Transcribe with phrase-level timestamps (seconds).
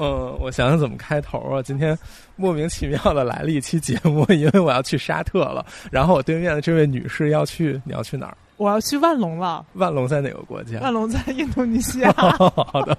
[0.00, 1.62] 嗯，我想想怎么开头啊？
[1.62, 1.96] 今天
[2.36, 5.64] 莫名其妙的来了一期节目，因为我要去沙特了。
[5.90, 8.36] 然后我对面的这位女士要去，你要去哪儿？
[8.56, 9.64] 我要去万隆了。
[9.74, 10.80] 万隆在哪个国家？
[10.80, 12.12] 万隆在印度尼西亚。
[12.16, 12.96] 好的，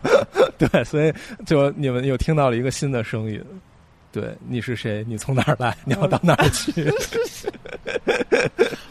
[0.58, 1.12] 对，所以
[1.46, 3.44] 就你们又听到了一个新的声音。
[4.12, 5.04] 对，你是谁？
[5.08, 5.76] 你从哪儿来？
[5.86, 6.86] 你要到哪儿去？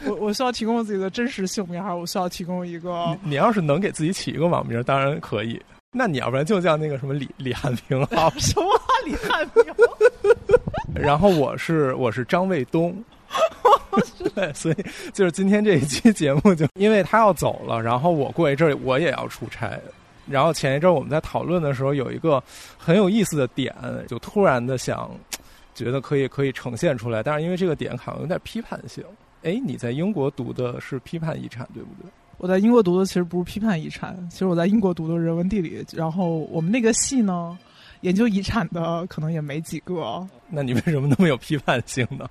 [0.05, 3.15] 我我需要提供我自己的真实姓名，还是我需要提供一个？
[3.23, 5.61] 你要是能给自己起一个网名，当然可以。
[5.93, 8.29] 那你要不然就叫那个什么李李汉平好？
[8.39, 8.67] 什么
[9.05, 9.63] 李汉平？
[10.95, 12.95] 然后我是我是张卫东，
[14.33, 14.75] 对，所以
[15.13, 19.77] 就是今天这一期节目，就因为他要走了，然后我过一阵儿我也要出差，
[20.27, 22.41] 然后前一阵儿我们在讨论的时候，有一个
[22.77, 23.75] 很有意思的点，
[24.07, 25.11] 就突然的想
[25.75, 29.03] 觉得可以可以呈现出来，但是因为这个点好像有点批判性。
[29.43, 32.09] 哎，你在英国读的是批判遗产，对不对？
[32.41, 35.85] 我在英国读的其实不是批判遗产，其实我在英国读的人文地理。
[35.93, 37.55] 然后我们那个系呢，
[38.01, 40.27] 研究遗产的可能也没几个。
[40.49, 42.27] 那你为什么那么有批判性呢？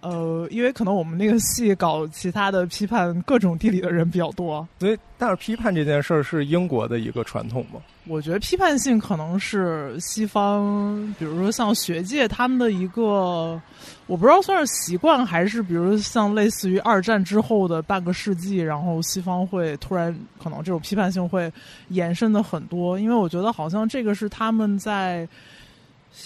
[0.00, 7.80] 呃，因为可能我们那个系搞其他的批判各种地理的人比较多，所以但是批判这件事儿是英国的一个传统吗？
[8.06, 13.60] 我觉得批判性可能是西方，比如说像学界他们的一个，
[14.06, 21.52] 我不知道算是习惯还是，比如像类似于二战之后的半个世纪，然后西方会突然可能这种批判性会
[21.88, 25.28] 延伸的很多，因为我觉得好像这个是他们在，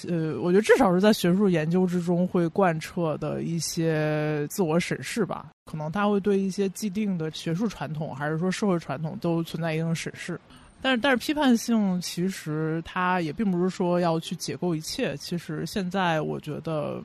[0.09, 10.41] 呃，我觉得至少是在学术研究之中会贯彻的一些自我审视吧，可能他会对一些既定的学术传统还是说社会传统都存在一定的审视。
[10.81, 15.17] 但是，但是批判性其实它也并不是说要去解构一切。
[15.17, 17.01] 其实现在我觉得，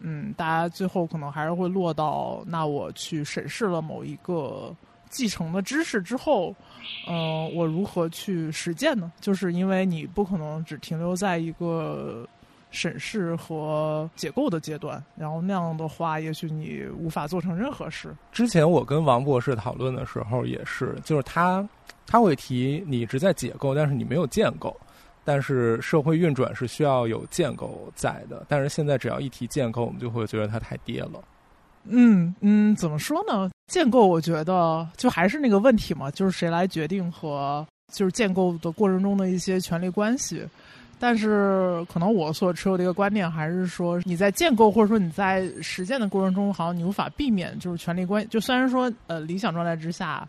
[0.00, 4.74] 嗯，大家最后可能还是会落到，那我去审视了某一个
[5.08, 6.54] 继承的知识之后，
[7.08, 9.12] 嗯，我如何去实践呢？
[9.20, 12.28] 就是因为你不可能只停留在一个
[12.70, 18.14] 审视和解构的阶段，然后那样的话，也许你无法做成任何事。
[18.32, 21.66] 之前我跟王博士讨论的时候也是，就是他。
[22.08, 24.76] 他会提你一直在解构，但是你没有建构。
[25.24, 28.46] 但是社会运转是需要有建构在的。
[28.48, 31.20] 但是现在只要一提建构，我们就会觉得它太跌了。
[31.88, 33.50] 嗯嗯，怎么说呢？
[33.66, 40.44] 建构我觉得就还是那个问题嘛，就是谁来决定和就是建构的过程中的一些权利关系。
[40.98, 48.28] 但是可能我所持有的一个观点还是说，你在建构或者说你在实践的过程中，好像你无法避免就是权利关。
[48.28, 50.26] 就虽然说呃理想状态之下。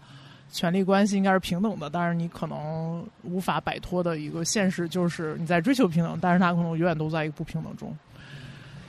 [0.49, 7.93] 权力关系应该是平等的，但是你可能无法摆脱的一个现实就是你在追求平等，但是它可能永远都在一个不平等中。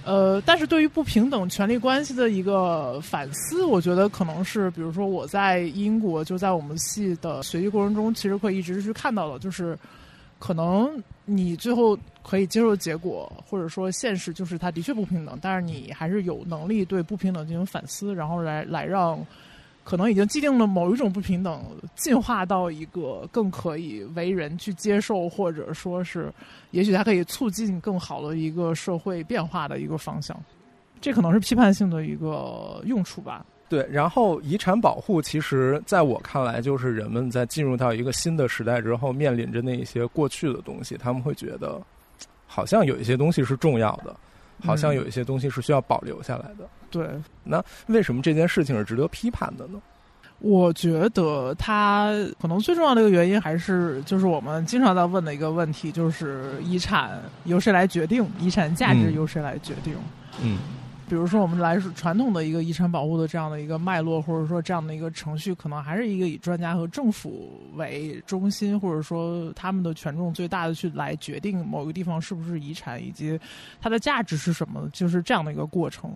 [0.09, 9.79] 呃，但是对于不平等权利关系的一个反思，我觉得可能是，比如说我在英国就在我们系的学习过程中，其实会一直去看到的，就是
[10.39, 10.91] 可能
[11.27, 19.19] 你最后可以接受结果，或者说现实就是它的确不平等，但是你还是有能力对不平等进行反思，然后来来让。
[19.89, 21.65] 可能已经既定了某一种不平等，
[21.97, 26.31] 进化到一个更可以为人去接受，或者说是，
[26.73, 30.39] 也许它可以促进更好的一个社会变化的一个方向。
[31.01, 33.47] 这可能是批判性的一个用处吧。
[33.67, 41.81] 对，然后遗产保护，其实在我看来，就是人们在进入到一个新的时代之后，面临着那一些过去的东西，他们会觉得，
[42.47, 44.15] 好像有一些东西是重要的。
[44.61, 46.69] 好像有一些东西是需要保留下来的。
[46.91, 47.09] 对，
[47.45, 49.81] 那为什么这件事情是值得批判的呢？
[50.41, 58.25] 我觉得它可能最重要的一个原因还是就是我们经常在问的一个问题，就是遗产由谁来决定？
[58.39, 59.95] 遗产价值由谁来决定？
[60.43, 60.59] 嗯。
[61.09, 73.41] 比如说，我们来说传统的一个遗产保护的这样的一个脉络，或者说这样的一个程序，可能还是一个以专家和政府为中心，或者说他们的权重最大的去来决定某个地方是不是遗产，以及
[73.81, 76.15] 它的价值是什么，就是这样的一个过程。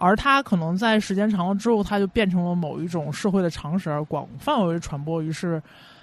[0.00, 5.62] 而它可能在时间长了之后，它就变成了某一种社会的常识，而广泛为传播，于是。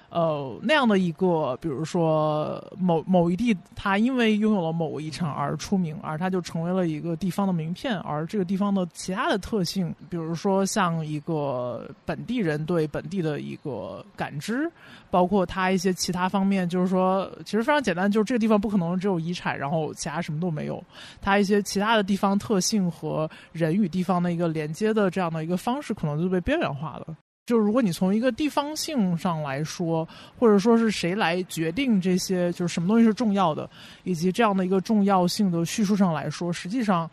[0.09, 7.99] 呃，那样的一个，比如说某某一地，它因为拥有了某个遗产而出名，而它就成为了一个地方的名片。
[7.99, 14.71] 而这个地方的其他的特性，比如说像一个本地人对本地的一个感知，
[15.11, 20.81] 包括它一些其他方面，就是说，其实非常简单，就是这个地方不可能只有遗产，然后其他什么都没有。
[21.21, 27.15] 它一些其他的地方特性和人与地方的一个连接的这样的一个方式，可能就被边缘化了。
[27.47, 30.05] 就是如果你从一个地方性上来说，
[30.37, 33.67] 或者说是谁来决定这些，就是什么东西是重要的，
[34.03, 37.09] 以及这样的一个重要性的叙述上来说，实际上，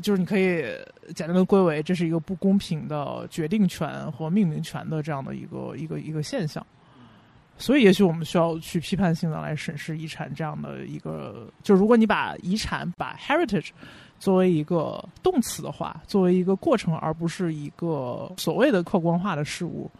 [0.00, 0.62] 就是你可以
[1.12, 6.64] 简单的归为这是一个不公平的决定权和命名权的这样的一个一个一个现象。
[7.58, 11.48] 所以，也许我们需要去批判性的来审视遗产这样的一个。
[11.64, 13.70] 就如果你把遗产、把 heritage
[14.24, 19.90] 作为一个动词的话，作为一个过程，而不是一个所谓的客观化的事物，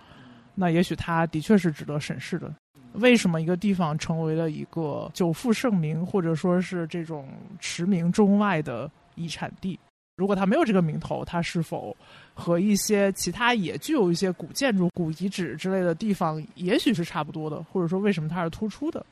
[0.55, 2.50] 那也许它的确是值得审视的。
[2.94, 7.29] 为什么一个地方成为了一个久负盛名，或者说是这种
[7.61, 9.79] 驰名中外的遗产地？
[10.17, 11.94] 如果它没有这个名头，它是否
[12.32, 17.62] 和一些其他也具有一些古建筑、古遗址之类的地方，也许是差不多的？
[17.65, 19.05] 或者说，为什么它是突出的？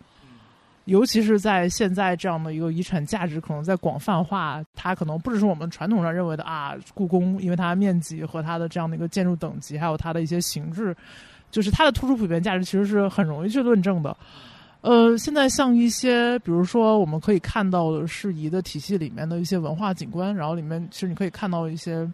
[0.87, 10.97] 尤其是在现在这样的一个遗产价值可能在广泛化，它可能不只是我们传统上认为的啊，故宫因为它面积和它的这样的一个建筑等级，还有它的一些形制，
[11.51, 14.17] 就是它的突出普遍价值，其实是很容易去论证的。
[14.81, 22.11] 呃，现在像一些，比如说我们可以看到的适宜的体系里面的一些文化景观，然后里面其实你可以看到一些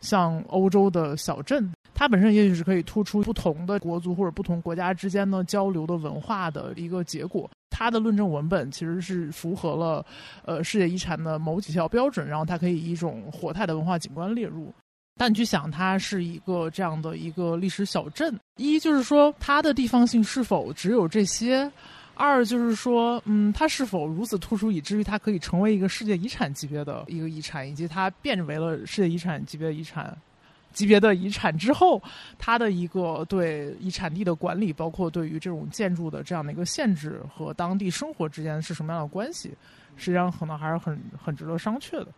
[0.00, 7.48] 像欧洲的小镇，它本身也许是可以突出不同的国族或者不同国家之间的交流的文化的一个结果。
[7.70, 10.04] 它的论证文本其实是符合了
[10.44, 14.72] 呃世界遗产的某几条标准，然后它可以以一种活态的文化景观列入。
[15.16, 21.70] 但你去想，它是一个这样的一个历史小镇，一就是说它的地方性是否只有这些？
[22.22, 30.14] 二就是说，嗯，它是否如此突出，以至于它可以成为一个世界遗产级别的一个遗产，以及它变为了世界遗产级别遗产
[30.74, 32.00] 级别的遗产之后，
[32.38, 39.50] 它的一个对遗产地的管理，包括对于这种建筑的这样的一个限制和当地生活之间是什么样的关系，
[39.96, 42.08] 实际上可能还是很很值得商榷的。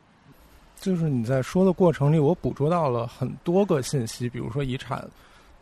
[0.81, 5.08] 就是你在说的过程里，我捕捉到了很多个信息，比如说遗产。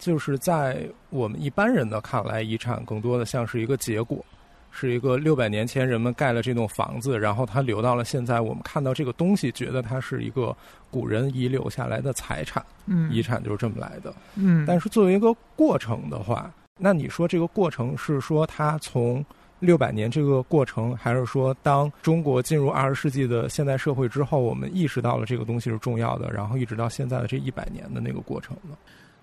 [0.00, 4.25] 就是在我们一般人的看来，遗产更多的像是一个结果，
[4.73, 10.56] 是一个六百年前人们盖了这栋房子，然后它留到了现在，我们看到这个东西，觉得它是一个
[10.91, 12.64] 古人遗留下来的财产。
[12.87, 14.12] 嗯，遗产就是这么来的。
[14.37, 19.25] 嗯，但是作为一个过程的话，那你说这个过程是说它从
[19.58, 28.75] 六百年这个过程，还是说当中国进入二十世纪的现代社会之后，我们意识到了这个东西是重要的，然后一直到现在的这一百年的那个过程呢？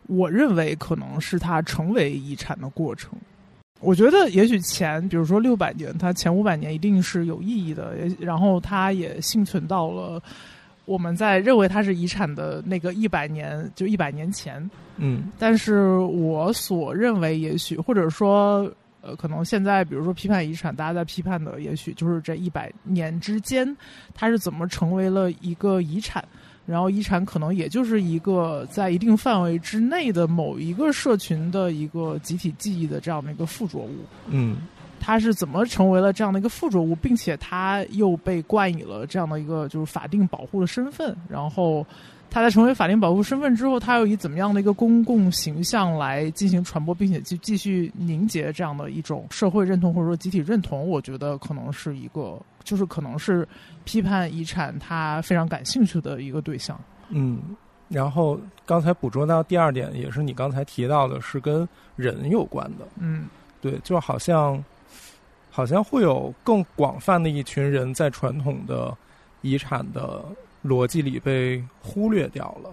[0.07, 3.11] 我认为可能是它成为遗产的过程。
[3.79, 10.19] 我觉得也许前，比如说六百年，它前五百年一定是有意义的，然后它也幸存到了
[10.85, 14.67] 我们在认为它是遗产的那个一百年，就一百年前。
[14.95, 18.67] 嗯，但是我所认为，也许或者说，
[19.01, 23.77] 呃，可能现在比如说批判遗产，大家在批判的，也许就是这一百年之间，
[24.15, 26.25] 它是怎么成为了一个遗产。
[26.67, 33.95] 然后遗产可能也就是一个在一定范围之内的某一个社群的一个集体记忆的这样的一个附着物。
[34.27, 34.57] 嗯，
[34.99, 41.15] 它是怎么成为了这样的一个附着物，并且它又被冠以了这样的一个就是法定保护的身份？
[41.29, 41.85] 然后
[42.29, 50.87] 它在成为法定保护身份之后，他又以怎么样的一个公共形象来进行传播，并且继继续凝结这样的一种社会认同或者说集体认同？
[50.87, 52.39] 我觉得可能是一个。
[52.63, 53.47] 就是可能是
[53.85, 56.77] 批判遗产他非常感兴趣的一个对象。
[57.07, 57.39] 嗯，
[57.87, 61.65] 然后刚才捕捉到第二点，也是你刚才提到的，是跟
[61.95, 62.85] 人有关的。
[62.99, 63.27] 嗯，
[63.61, 64.61] 对，就好像
[65.49, 68.93] 好像会有更广泛的一群人在传统的
[69.43, 70.25] 遗产的
[70.67, 72.69] 逻辑里被忽略掉了。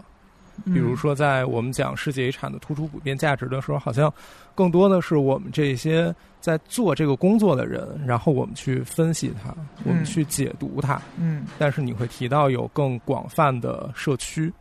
[0.67, 4.13] 比如说，在我们讲世界遗产的突出普遍价值的时候，好像
[4.55, 9.53] 更多的是我们这些在做这个工作的人，然后我们去分析它，
[9.85, 11.03] 我们去解读它。
[11.19, 11.45] 嗯。
[11.59, 14.53] 但是你会提到有更广泛的社区。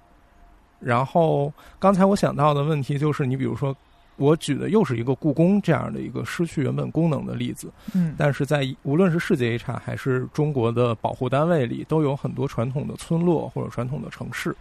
[0.80, 3.74] 然后刚才我想到的问题就是，你比如说，
[4.18, 7.72] 我举的又是一个故宫这样的一个失去原本功能的例子。
[7.94, 8.16] 嗯。
[8.18, 14.56] 但是在无论是世界遗产还是中国的保护单位里，都有很多传统的村落或者传统的城市。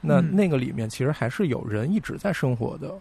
[0.00, 2.94] 那那个里面其实还是有人一直在生活的，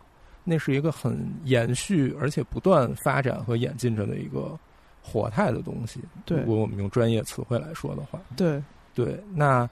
[0.44, 4.58] 那是一个很延续而且不断发展和演进着的一个
[5.04, 6.00] 活态的东西。
[6.26, 8.62] 对，如果我们用专业词汇来说的话，对
[8.96, 9.22] 对。
[9.36, 9.70] 那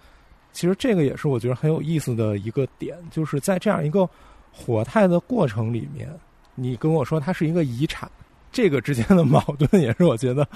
[0.51, 4.07] 其实这个也是我觉得很有意思的一个点，就是在这样一个
[4.53, 6.07] 火态的过程里面，
[6.55, 8.09] 你跟我说它是一个遗产，
[8.51, 10.47] 这个之间的矛盾也是我觉得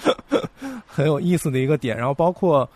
[0.86, 1.98] 很有意思的一个点。
[1.98, 2.70] 然后包括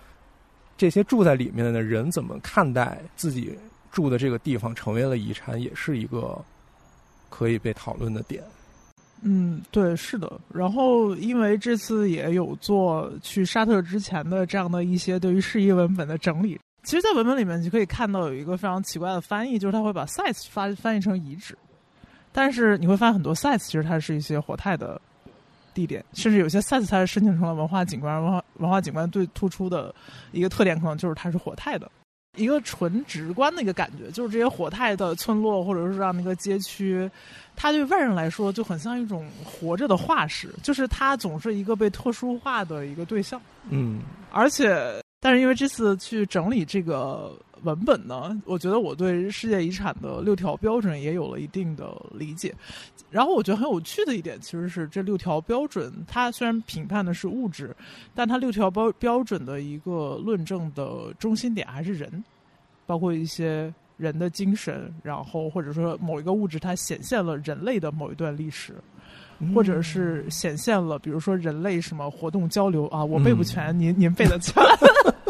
[0.77, 3.57] 这些住在里面的人怎么看待自己。
[3.91, 6.41] 住的这个地方成为了遗产，也是一个
[7.29, 8.41] 可以被讨论的点。
[9.21, 10.39] 嗯，对，是的。
[10.47, 16.57] 然后，因为这次也有做去沙特之前的这样的一些对于释义文本的整理。
[16.83, 21.57] 其实，在文本里面，你可以看到有一个非常奇怪的翻译，就是他会把 sites 发翻译成遗址，
[22.31, 24.99] 但是你会发现很多 sites 其实它是一些活态的
[25.73, 28.21] 地点，甚至有些 sites 它是申请成了文化景观。
[28.21, 29.93] 文化文化景观最突出的
[30.31, 31.89] 一个特点，可能就是它是活态的。
[32.37, 37.09] 一个纯直观的一个感觉，就是这些活态的村落或者是这样的一个街区，
[37.57, 43.41] 它对外人来说就很像一种活着的化石，就是它总是一个被特殊化的一个对象。
[43.69, 43.99] 嗯，
[44.31, 52.53] 而且，但是因为这次去整理这个文本呢，我觉得我对世界遗产的六条标准也有了一定的理解。
[53.11, 57.75] 然后我觉得很有趣的一点，其实是这六条标准，它虽然评判的是物质，
[58.15, 62.23] 但它六条标标准的一个论证的中心点还是人，
[62.87, 68.73] 包括一些人的精神，然后或者说某一个物质它显现了人类的某一段历史，
[69.53, 74.61] 或者是显现了，比如说人类什么活动交流啊，我背不全，您您背得全。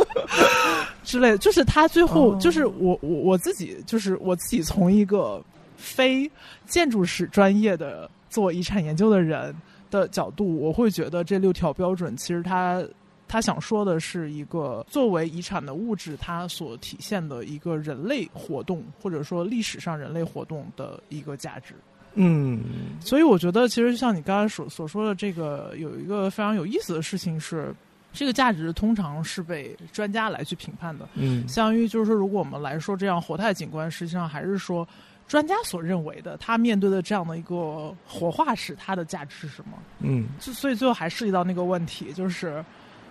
[1.03, 5.43] 之类的，就是他最后，就是我我我自己，就是我自己从一个
[5.75, 6.29] 非
[6.65, 9.53] 建筑史专业的做遗产研究的人
[9.89, 12.83] 的角度，我会觉得这六条标准其实他
[13.27, 21.73] 他想说的是一个作为遗产的物质，它所体现的一个人类活动或者说历史上人类活动的一个价值。
[22.15, 22.61] 嗯，
[22.99, 27.73] 所以我觉得，其实像你刚才所所说的这个，有一个非常有意思的事情是。
[28.13, 34.85] 这个价值通常是被专家来去评判的，嗯，相当于就是说，如果我们来说这样活态景观，实际上还是说
[35.29, 39.77] 专家所认为的，他面对的这样的一个活化石，它的价值是什么？
[40.01, 42.61] 嗯，所以最后还涉及到那个问题，就是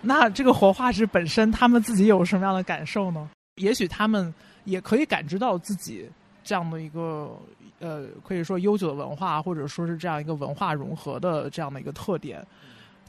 [0.01, 3.27] 那这个活化石本身，他们自己有什么样的感受呢？
[3.55, 4.31] 也许他们
[4.65, 6.07] 也可以感知到自己
[6.43, 7.35] 这样的一个
[7.81, 12.45] 呃，可以说悠久的文化，或者说是这样一个文化融合的这样的一个特点。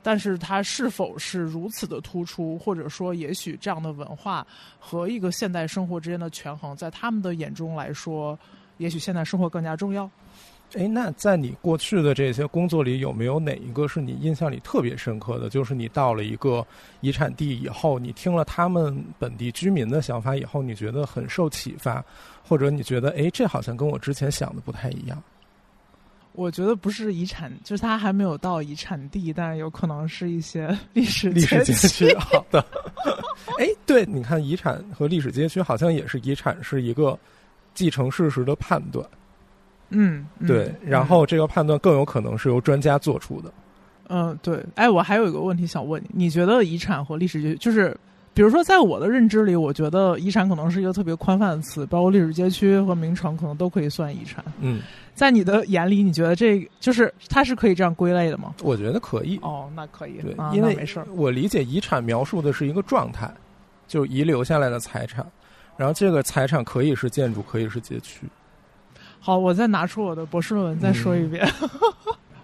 [0.02, 4.44] 但是它是否是如此的突出，或者说，也许这样的文化
[4.76, 8.36] 和一个现代生活之间的权衡，在他们的眼中来说，
[8.78, 10.10] 也许现代生活更加重要。
[10.74, 15.50] 哎，那在你过去的这些工作里，有没有哪一个是你印象里特别深刻的？
[15.50, 16.66] 就是你到了一个
[17.00, 22.02] 遗产地以后，你听了他们本地居民的想法以后，你觉得很受启发，
[22.42, 25.22] 或者你觉得，哎，这好像跟我之前想的不太一样。
[26.34, 32.14] 我觉得不是遗产，就是它还没有到遗产地，但是有可能是一些历史历史街区。
[32.14, 32.64] 好的，
[33.60, 37.18] 哎，对，你看遗产和历史街区好像也是遗产是一个
[37.74, 39.06] 继承事实的判断。
[39.92, 43.52] 嗯，对，然后这个判断更有可能是由专家做出的。
[44.08, 44.62] 嗯，对。
[44.74, 47.96] 哎，我还有一个问题想问你，你觉得遗产和历史街就是？
[48.34, 54.42] 比如说，在我的认知里，我觉得遗产可能是一个特别宽泛的词，包括历史街区和名城，可能都可以算遗产。
[54.58, 54.80] 嗯，
[55.14, 58.54] 在你的眼里，你觉得这就是它是可以这样归类的吗？
[58.62, 59.38] 我觉得可以。
[59.42, 60.14] 哦，那可以。
[60.22, 61.06] 对，因为没事儿。
[61.14, 63.30] 我理解遗产描述的是一个状态，
[63.86, 65.26] 就遗留下来的财产，
[65.76, 68.26] 然后这个财产可以是建筑，可以是街区。
[69.24, 71.48] 好，我再拿出我的博士论文再说一遍。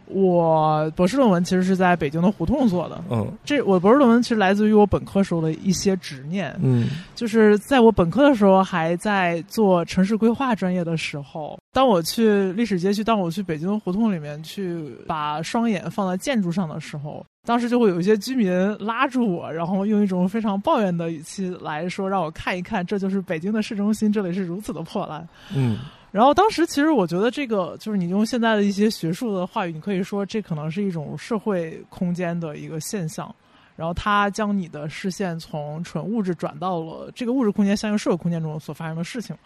[0.07, 2.99] 我博士论文其实是在北京的胡同做的。
[3.11, 6.57] 嗯，这我博士论文其实来自于我本科时候的一些执念。
[6.63, 25.29] 嗯，就是在我本科的时候还在做城市规划专业的时候，当我去历史街区，当我去北京的胡同里面去把双眼放在建筑上的时候，当时就会有一些居民拉住我，然后用一种非常抱怨的语气来说，让我看一看，这就是北京的市中心，这里是如此的破烂。
[25.55, 25.77] 嗯。
[26.11, 33.35] 然后当时其实我觉得这个就是你用现在的一些学术的话语，你可以说这可能是一种社会空间的一个现象。
[33.77, 39.37] 然后它将你的视线从纯物质转到了这个物质空间相应社会空间中所发生的事情。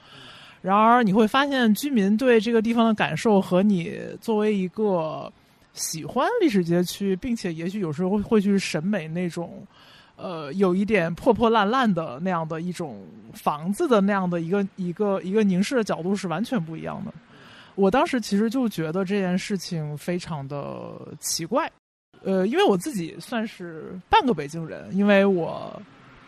[0.63, 5.31] 然而你会发现，居民对这个地方的感受和你作为一个
[5.75, 9.67] 喜欢历史街区，并且也许有时候会去审美那种。
[10.23, 17.13] 呃，有一点破破烂烂的那样的一种房子的那样的一个一个一个凝视的角度是完全不一样的。
[17.75, 21.69] 我当时其实就觉得这件事情非常的奇怪，
[22.23, 25.83] 呃，因为我自己算是半个北京人，因为我。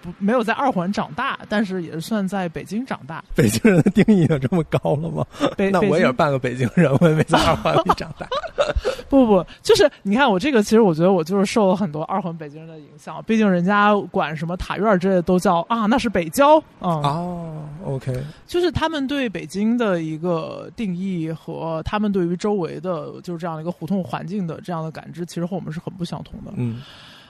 [0.05, 3.25] 不，没有在二环长大，但是也算在北京长大。
[3.35, 5.27] 北京人的定义有这么高了吗？
[5.73, 8.29] 那我也是半个北京人，我也没在二环里长大。
[9.09, 13.23] 不不，就是你看我这个，其实我觉得我就是受了很多二环北京人的影响。
[13.27, 16.59] 毕竟人家管什么塔院之类的都叫啊，那是北郊。
[16.81, 18.13] 嗯哦，OK，
[18.47, 26.53] 就是他们对北京的一个定义和他们对于周围的就是这样的一个胡同环境的这样的感知，其实和我们是很不相同的。
[26.57, 26.83] 嗯。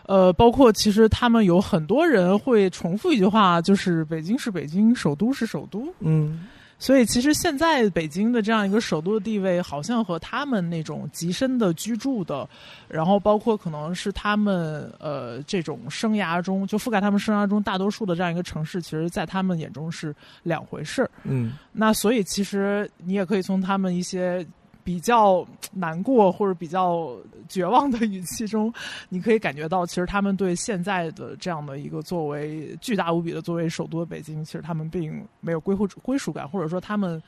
[0.07, 5.87] 呃，包括其实他们有很多人会重复一句话，就是北京是北京，首都是首都。
[6.01, 6.47] 嗯，
[6.79, 12.49] 所以其实现在北京的这样一个首都的地位，好像和他们那种极深的居住的，
[12.89, 21.11] 然后包括可能是他们呃这种生涯中就覆盖他们生涯中大多数的这样一个城市，其实在他们眼中是两回事儿。
[21.23, 24.47] 嗯，那所以其实你也可以从他们一些。
[24.85, 27.17] 比较难过或者比较
[27.49, 28.73] 绝望的语气中，
[29.09, 37.21] 你可以感觉到，其实他们对现在的这样的一个作为巨大无比的作为首都的北京，其实他们并没有归属归属感，或者说他们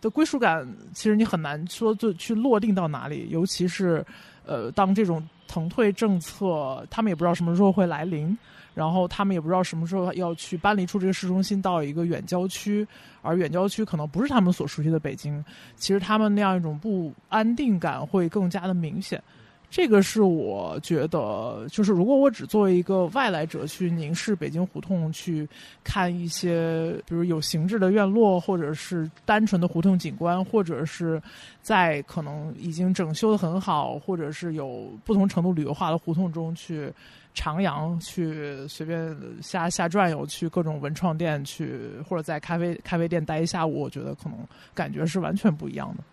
[0.00, 3.28] 的归属感，其实你很难说就去落定到哪里。
[3.30, 4.04] 尤其是，
[4.46, 8.38] 呃，当这种腾退政策，他们也不知道什么时候会来临。
[8.74, 12.86] 然后他们也不知道什么时候要去搬离出这个市中心到一个远郊区，
[13.22, 15.44] 而远郊区可能不是他们所熟悉的北京。
[15.76, 19.22] 其实他们那样一种不安定感会更加的明显。
[19.68, 25.48] 这个是我觉得，就是如果我只作为一个外来者去凝视北京胡同，去
[25.84, 31.22] 看一些比如有形制的院落，或者是单纯的胡同景观，或者是
[31.62, 36.92] 在可能已经整修的很好，或者是有不同程度旅游化的胡同中去。
[37.40, 44.38] 徜徉去随便瞎瞎转悠，去各种文创店去，或者在咖啡咖啡店待一下午，我觉得可能
[44.74, 46.04] 感觉是完全不一样的。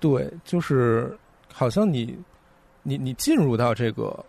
[0.00, 1.14] 对，就是
[1.52, 2.18] 好像你
[2.82, 4.24] 你你进入到这个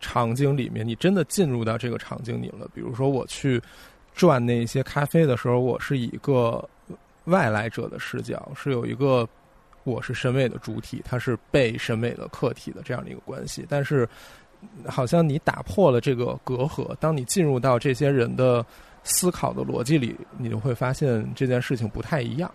[0.00, 2.68] 场景里面，你真的进入到这个场景里了。
[2.74, 3.58] 比如说我去
[4.12, 6.62] 转那些咖啡的时候，我是以一个
[7.24, 9.26] 外来者的视角，是有一个
[9.84, 14.06] 我是审美的主体，它是被审美的客体的这样的一个关系，但是。
[14.86, 18.64] 好像你打破了这个隔阂，当你进入到这些人的
[19.02, 22.50] 思考的逻辑里，你就会发现这件事情不太一样。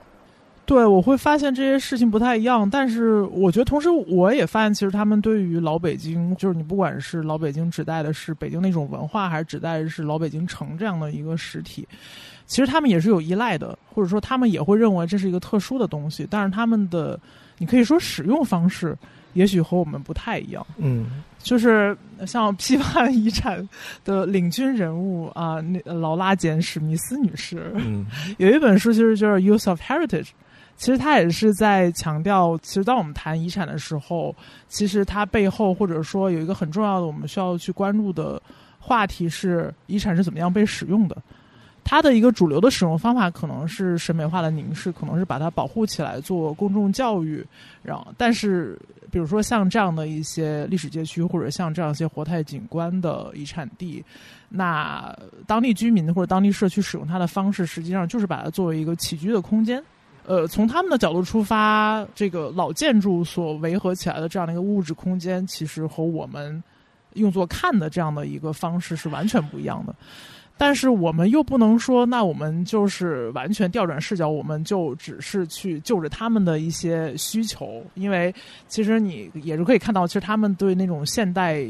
[0.65, 11.87] 对，我会发现这些事情不太一样，但是我觉得同时我也发现，其实他们对于老北京，就是你不管是老北京指代的是北京那种文化，还是指代的是老北京城这样的一个实体，
[12.45, 17.19] 其实他们也是有依赖的，或者说他们也会认为这是一个特殊的东西，但是他们的
[17.57, 18.95] 你可以说使用方式。
[19.33, 21.95] 也许和我们不太一样，嗯，就是
[22.25, 23.67] 像批判遗产
[24.03, 28.05] 的领军人物啊，那劳拉·简·史密斯女士，嗯，
[28.37, 30.23] 有一本书其实就是《Use of Heritage》，
[30.77, 34.35] 其实她也是在强调，其实当我们谈遗产的时候，
[34.67, 38.41] 其实它背后或者说有一个很重要的我们需要去关注的
[38.79, 41.15] 话题是遗产是怎么样被使用的。
[41.89, 47.43] 它的一个主流的使用方法可能是审美化的凝视，可能是把它保护起来做公众教育，
[47.81, 48.77] 然后但是。
[49.11, 54.05] 比如说像这样的一些历史街区，或者像这样一些活态景观的遗产地，
[54.49, 55.11] 那
[55.47, 59.83] 当地居民或者当地社区使用它的方式，实际上就是把它作为一个起居的空间。
[60.27, 66.63] 呃，从他们的角度出发，这个老建筑所维和起来的这样的一个物质空间，其实和我们
[67.13, 69.95] 用作看的这样的一个方式是完全不一样的。
[70.61, 78.35] 但是我们又不能说，那我们就是完全调转视角，我们就只是去就着他们的一些需求，因为
[78.67, 81.65] 其实你也是可以看到，其实他们对那种现代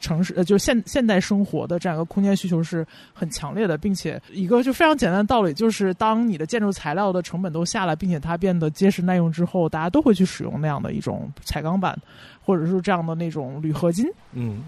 [0.00, 11.94] 城市，呃，就是现现代生活的这样一个空间需求是很强烈的，并且一个就非常简单的道理，就是当你的建筑材料的成本都下来，并且它变得结实耐用之后，大家都会去使用那样的一种彩钢板，
[12.42, 14.06] 或者是这样的那种铝合金。
[14.32, 14.62] 嗯，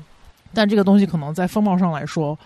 [0.53, 2.39] 但这个东西可能在风貌上来说。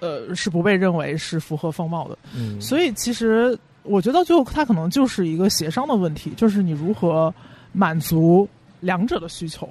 [0.00, 7.32] 呃，是不被认为是符合风貌的，嗯，所以其实我觉得最后它可能就是一个协商的问题，就是你如何
[7.72, 8.48] 满足
[8.80, 9.68] 两者的需求。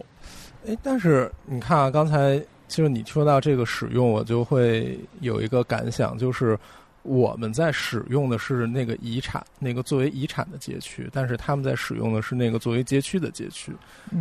[0.68, 2.38] 哎，但是你看啊，刚才
[2.68, 6.56] 其实你说到这个使用，我就会有一个感想，就是
[7.02, 13.72] 我们在使用的是那个遗产，那个作为遗产的街区，但是他们在使用的是那个作为街区的街区，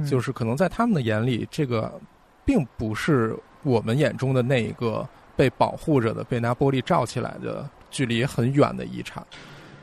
[0.09, 2.01] 就是可能在他们的眼里，这个
[2.47, 5.07] 并不是我们眼中的那一个。
[5.39, 9.25] 被保护着的、被拿玻璃罩起来的、距离很远的遗产，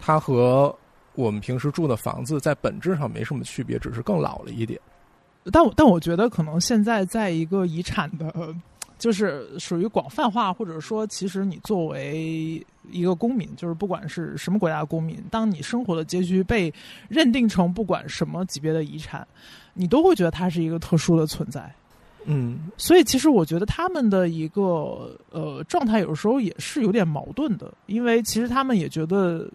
[0.02, 0.76] 它和
[1.14, 4.78] 我们平时住的房子在本质上没什么区别，只是更老了一点。
[5.54, 8.54] 但我但我觉得，可能现在在一个遗产的，
[9.00, 16.74] 就是属于广泛化，或者说，其实你作为一个公民，就是不管是什么国家公民，当你生活的街区被
[17.08, 19.26] 认定成不管什么级别的遗产，
[19.74, 21.74] 你都会觉得它是一个特殊的存在。
[22.26, 29.48] 嗯，所以其实我觉得他们的一个呃状态有时候也是有点矛盾的，因为其实他们也觉得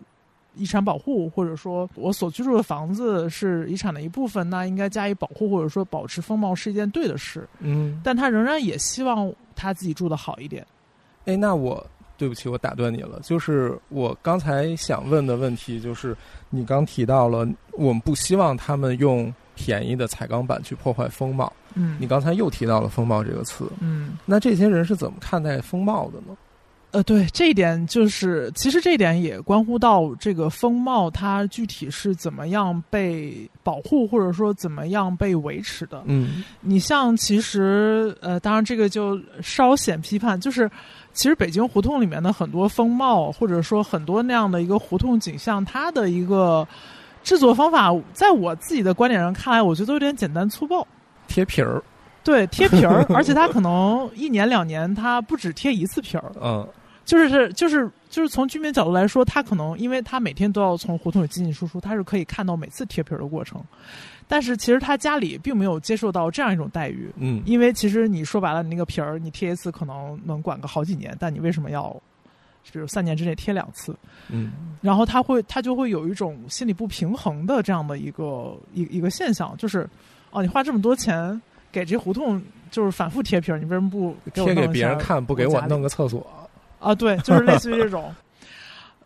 [0.55, 7.49] 遗产保护或者说我所居住的房子是遗产的一部分，那应该加以保护或者说保持风貌是一件对的事。
[7.59, 10.67] 嗯，但他仍然也希望他自己住的好一点。
[11.25, 11.85] 哎，那我
[12.17, 16.17] 对不起，我打断你了，就是我刚才想问的问题，就是
[16.51, 19.33] 你刚提到了我们不希望他们用。
[19.57, 26.37] 便宜的彩钢板去破坏风貌，嗯，你刚才又提到了风貌这个词，嗯，那这些人是怎么看待风貌的呢？
[26.93, 36.03] 呃，对，这一点就是，其实这一点也关乎到这个风貌它具体是怎么样被保护，或者说怎么样被维持的。
[36.07, 40.69] 嗯，你像其实，呃，当然这个就稍显批判，就是
[41.13, 46.67] 其实北京胡同里面的很多风貌，或者说很多那样的一个胡同景象，它的一个。
[47.23, 50.89] 制作方法，在我自己的观点上看来，我觉得有点简单粗暴。
[51.31, 51.81] 贴皮儿，
[52.25, 56.33] 对，贴皮儿， 而且它可能一年两年，它不止贴一次皮儿。
[56.43, 56.69] 嗯，
[57.05, 63.63] 就是就是就是从居民角度来说，他可能因为他每天都要从胡同里进进出出，他是可以看到每次贴皮儿的过程。
[64.29, 67.11] 但是其实他家里并没有接受到这样一种待遇。
[67.17, 71.91] 嗯，因为其实你说白了，你那个皮儿你贴一次可能能管个好几年，但你为什么要，
[72.71, 73.93] 比如三年之内贴两次？
[74.29, 79.89] 嗯，然后他会他就会有一种心理不平衡的这样的一个一一个现象，就是
[80.31, 81.41] 哦，你花这么多钱
[81.73, 82.41] 给这胡同
[82.71, 86.27] 就是反复贴皮儿，你为什么不给我贴给别人看，不给我弄个厕所？
[86.79, 86.95] 啊？
[86.95, 88.15] 对，就是类似于这种。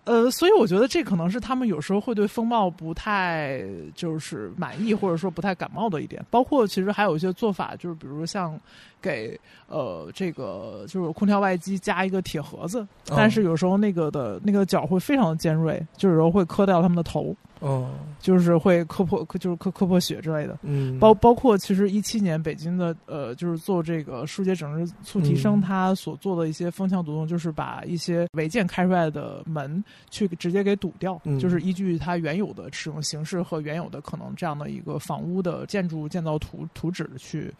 [0.04, 3.62] 呃，所以我觉得这可能是他们有时候会对风貌不太
[3.94, 6.22] 就是满意，或者说不太感冒的一点。
[6.28, 8.60] 包括其实还有一些做法，就是比如像
[9.00, 17.34] 给呃这个就是空调外机加一个铁盒子，哦但是有时候那个的那个角会非常的尖锐，就有时候会磕掉他们的头，
[17.64, 17.88] 哦，
[18.20, 20.58] 就是会磕破就是磕磕破血之类的。
[20.62, 31.38] 嗯，包包括其实一七年北京的呃，就是做这个疏解整治促提升，嗯它所做的一些风向独动，就是把一些违建开出来的门去直接给堵掉，嗯。
[31.38, 37.50] 就是依据它原有的使用形式和原有的可能这样的一个房屋的建筑建造图图纸去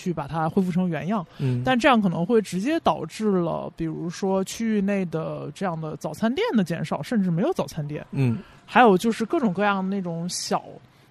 [0.00, 1.26] 去把它恢复成原样。
[1.38, 8.06] 嗯，但这样可能会直接导致了，比如说区域内的这样的早餐店的减少，甚至没有早餐店。
[8.12, 10.62] 嗯还有就是各种各样的那种小，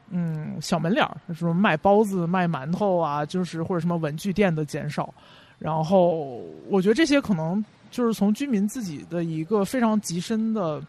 [0.09, 5.13] 嗯，小门脸儿，什么卖包子、卖馒头啊，就是或者什么文具店的减少。
[5.59, 10.81] 然后我觉得这些可能就是从居民自己的一个非常极深的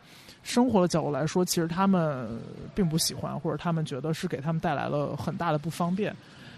[0.45, 2.29] 生活的角度来说，其实他们
[2.73, 6.15] 并不喜欢，或者他们觉得是给他们带来了很大的不方便。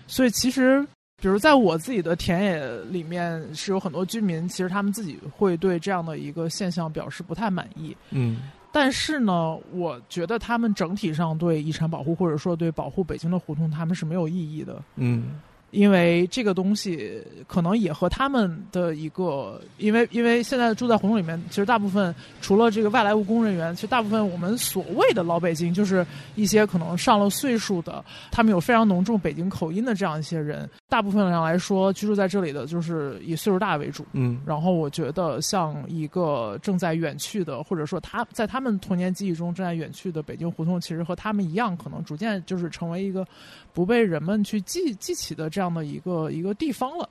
[0.07, 0.87] 所以其实。
[1.23, 7.97] 比如在我自己的田野里面，是有很多居民，其实他们自己会对这样的一个现象表示不太满意。
[8.11, 8.39] 嗯。
[8.73, 15.39] 但是呢，我觉得他们整体上对遗产保护，或者说对保护北京的胡同，他们是没有意义的，嗯。
[15.71, 34.05] 因为这个东西可能也和他们的一个，因为因为现在住在胡同里面，其实大部分除了这个外来务工人员，其实大部分我们所谓的老北京，就是一些可能上了岁数的，他们有非常浓重北京口音的这样一些人，大部分上来说，居住在这里的就是以岁数大为主。
[34.12, 43.26] 嗯然后我觉得，像一个正在远去的，或者说他在他们童年记忆中正在远去的北京胡同，其实和他们一样，可能逐渐就是成为一个
[43.72, 47.09] 不被人们去记记起的这样的一个一个地方了。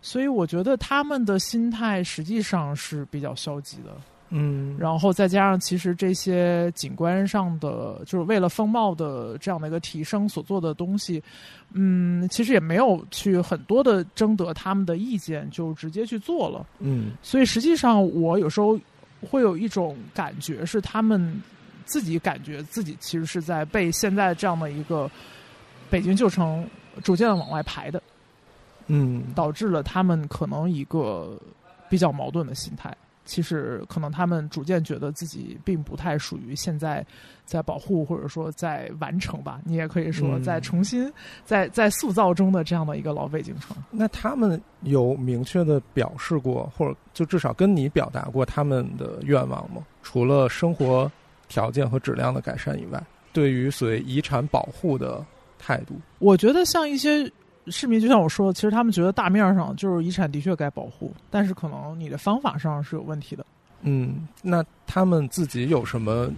[0.00, 3.94] 所以我觉得他们的心态实际上是比较消极的。
[4.30, 11.22] 嗯，然后再加上，其实这些景观上的，就是为了风貌的这样的一个提升所做的东西，
[11.72, 16.66] 嗯，其实也没有去很多的征得他们的意见，就直接去做了。
[16.78, 18.78] 嗯所以实际上，我有时候
[19.30, 21.42] 会有一种感觉，是他们
[21.86, 25.10] 自己感觉自己其实是在被现在这样的一个
[25.88, 26.68] 北京旧城
[27.02, 28.02] 逐渐的往外排的，
[28.88, 31.40] 嗯导致了他们可能一个
[31.88, 32.94] 比较矛盾的心态。
[33.28, 37.04] 其实可能他们逐渐觉得自己并不太属于现在
[37.44, 41.12] 在保护或者说在完成吧，你也可以说嗯在重新
[41.44, 43.76] 在在塑造中的这样的一个老北京城。
[43.90, 49.84] 那他们有明确的表示过，或者就至少跟你表达过他们的愿望吗？
[50.02, 51.10] 除了生活
[51.48, 53.00] 条件和质量的改善以外，
[53.34, 55.22] 对于所谓遗产保护的
[55.58, 57.30] 态度，我觉得像一些
[57.70, 63.44] 市民，就像我说的，其实他们觉得大面上就是遗产的确该保护，但是可能你的方法上是有问题的。
[63.82, 66.28] 嗯，那他们自己有什么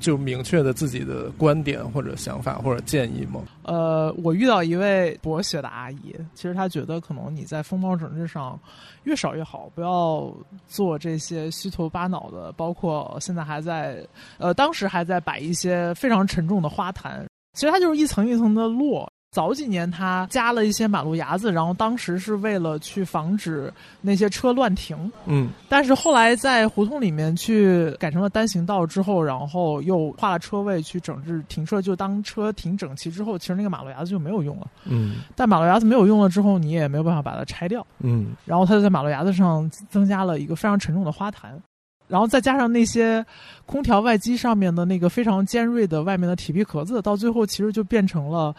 [0.00, 3.42] 就明确的自己的观点或者想法或者建议吗？
[3.62, 8.58] 呃，我遇到一位博学的阿姨，其实她觉得可能你在风貌整治上
[9.04, 10.34] 越少越好，不要
[10.66, 14.04] 做这些虚头巴脑的，包括现在还在
[14.38, 19.11] 呃，当时还在摆一些非常沉重的花坛，其实它就是一层一层的落。
[19.32, 34.66] 早几年他加了一些马路牙子，然后当时是为了去防止那些车乱停，嗯但是后来在胡同里面去改成了单行道之后，然后又划了车位去整治停车，就当车停整齐之后，其实那个马路牙子就没有用了。
[34.84, 37.86] 嗯但马路牙子没有用了之后，你也没有办法把它拆掉。
[38.00, 41.58] 嗯然后他就在马路牙子上增加了一个非常沉重的花坛，
[42.06, 43.24] 然后再加上那些
[43.64, 48.54] 空调外机上面的那个非常尖锐的外面的铁皮壳子，到最后其实就变成了。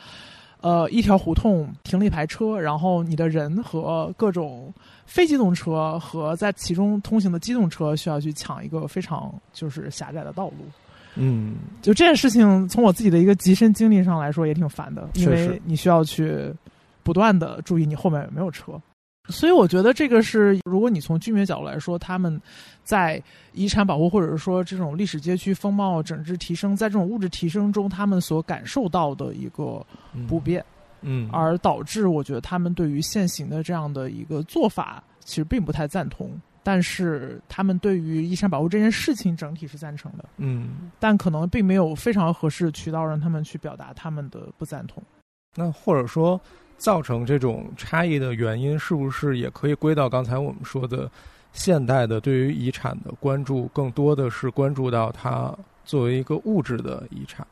[0.63, 4.73] 呃，一条胡同停了一排车，然后你的人和各种
[5.05, 10.55] 非机动车和在其中通行的机动车需要去抢一个非常就是狭窄的道路。
[11.15, 16.49] 嗯就这件事情，从我自己的一个极身经历上来说，也挺烦的，因为你需要去
[17.03, 18.79] 不断的注意你后面有没有车。
[19.29, 22.39] 所以我觉得这个是，如果你从居民角度来说，他们
[22.83, 23.21] 在
[23.53, 29.85] 遗产保护或者说这种历史街区风貌整治提升，在这种物质提升中，他们所感受到的一个
[30.27, 30.63] 不便，
[31.01, 36.29] 嗯，而导致我觉得他们对于现行的这样的一个做法其实并不太赞同。
[36.65, 45.03] 但是他们对于遗产保护这件事情整体是赞成的，嗯，但可能并没有非常合适的渠道让他们去表达他们的不赞同。
[45.55, 46.39] 那或者说，
[46.83, 51.09] 造成这种差异的原因，是不是也可以归到刚才我们说的，
[51.53, 57.47] 现代的对于遗产的关注，更多的是关注到它作为一个物质的遗产？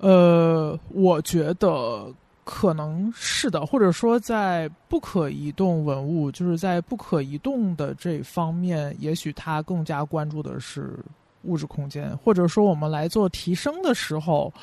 [0.00, 2.12] 呃，我觉得。
[2.48, 10.96] 可能是的，或者说在不可移动文物，就是在不可移动的这方面，也许他更加关注的是
[11.42, 14.54] 物质空间，或者说我们来做提升的时候，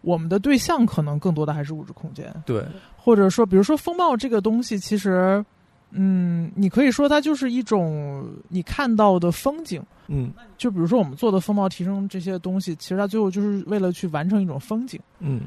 [0.00, 2.32] 我们的对象可能更多的还是物质空间。
[2.44, 2.64] 对，
[2.96, 5.44] 或者说，比如说风貌这个东西，其实，
[5.90, 9.82] 嗯，你可以说它就是一种你看到的风景。
[10.06, 15.00] 嗯，就比如说我们做的风貌提升这些东西，其实它最后就是为了去完成一种风景。
[15.18, 15.40] 嗯。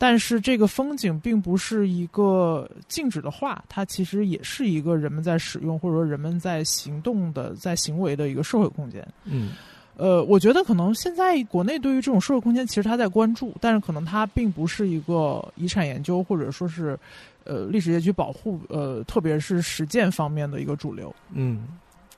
[0.00, 9.04] 但是这个风景并不是一个静止的画，它其实也是一个人们在使用或者说人们在行动的在行为的一个社会空间。
[9.24, 9.50] 嗯，
[9.98, 16.96] 呃，我觉得可能现在国内对于这种社会空间，其实他在关注，但是可能它并不是一个遗产研究或者说是
[17.42, 21.12] 呃历史街区保护呃特别是实践方面的一个主流。
[21.32, 21.66] 嗯，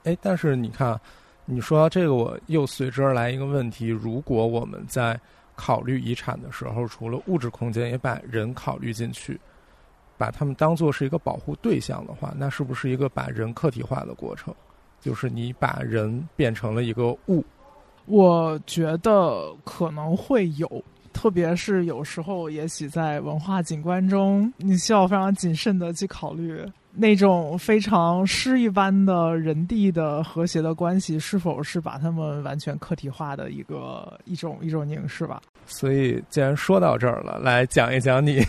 [0.03, 0.95] 哎，但是你看，
[1.43, 5.19] 你说这个，我又随之而来一个问题：如果我们在
[5.55, 9.39] 考虑遗产的时候，除了物质空间，也把人考虑进去，
[10.19, 14.53] 把他们当做是一个保护对象的话，那是不是一个把人客体化的过程？
[14.99, 17.43] 就是你把人变成了一个物？
[18.05, 20.83] 我觉得可能会有，
[21.13, 26.63] 特别是有时候，也许在文化景观中，你需要非常谨慎的去考虑。
[26.93, 35.41] 那种非常诗一般的人地的和谐的关系，是否是把他们完全客体化的一个一种一种凝视吧？
[35.65, 38.41] 所以，既然说到这儿了，来讲一讲你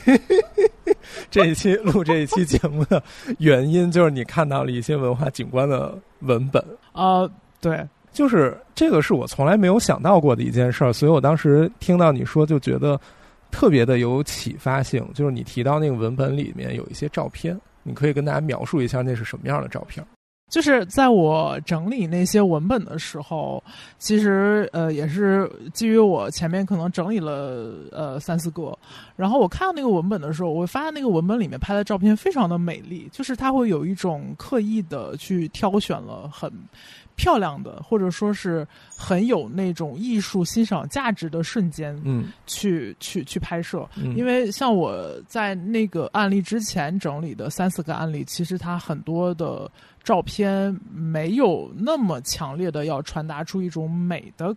[1.30, 3.00] 这一期录这一期节目的
[3.38, 6.60] 原因，就是你看到了一些文化景观的文本
[6.90, 7.22] 啊，
[7.60, 13.00] 对，就是这个是我从来没有想到过的一件事儿，所以我当时听到你说，就觉得
[13.50, 15.06] 特别的有启发性。
[15.14, 17.58] 就是你提到那个文本里面有一些照片。
[17.84, 20.06] 你可以跟大家描述一下那是什么样的照片？
[20.48, 23.60] 就是在我整理那些文本的时候，
[23.98, 28.78] 其实呃也是基于我前面可能整理了呃三四个，
[29.16, 36.52] 然后我看到那个文本的时候，我发现那个文本里面拍的照片非常的美丽，就是它会有一种刻意的去挑选了很。
[37.16, 43.88] 漂亮的，或者说是很有那种艺术欣赏价值的瞬间，嗯，去去去拍摄。
[44.16, 49.70] 因为像我在那个案例之前整理的三四个案例，其实它很多的
[50.02, 54.54] 照片没有那么强烈的要传达出一种美的，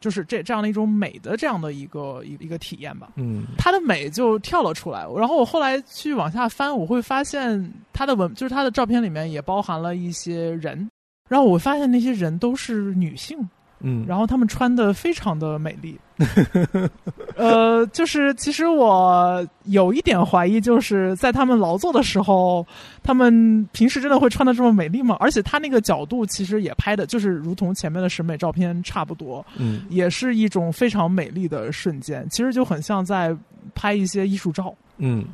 [0.00, 3.10] 就是这这样的一种美的这样的一个一一个体验吧。
[3.16, 5.06] 嗯，它的美就跳了出来。
[5.16, 10.88] 然后我后来去往下翻，我会发现它的文，就是它的照片里面也包含了一些人。
[11.30, 13.38] 然后我发现那些人都是女性，
[13.78, 15.96] 嗯，然后她们穿的非常的美丽，
[17.38, 22.66] 呃，就是其实我有一点怀疑，就是在他们劳作的时候，
[23.00, 25.16] 他们平时真的会穿的这么美丽吗？
[25.20, 33.34] 而且他那个角度其实也拍的，就是如同前面的审美照片差不多，嗯，也是一种非常美丽的瞬间，其实就很像在
[33.72, 35.24] 拍一些艺术照，嗯。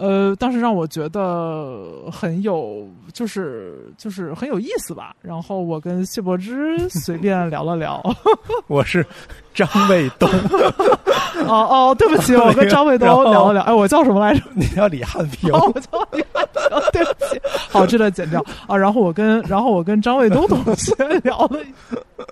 [0.00, 5.14] 呃，当时让我觉得很有，就是就是很有意思吧。
[5.20, 8.02] 然后我跟谢柏芝随便聊了聊。
[8.66, 9.06] 我是
[9.52, 10.26] 张卫东。
[11.46, 13.62] 哦哦，对不起， 我跟张卫东聊了聊。
[13.62, 14.42] 哎，我叫什么来着？
[14.54, 15.52] 你叫李汉平。
[15.52, 16.60] 我叫李汉平。
[16.92, 18.76] 对不起， 好，这段剪掉啊。
[18.76, 20.92] 然后我跟然后我跟张卫东同学
[21.24, 21.58] 聊了。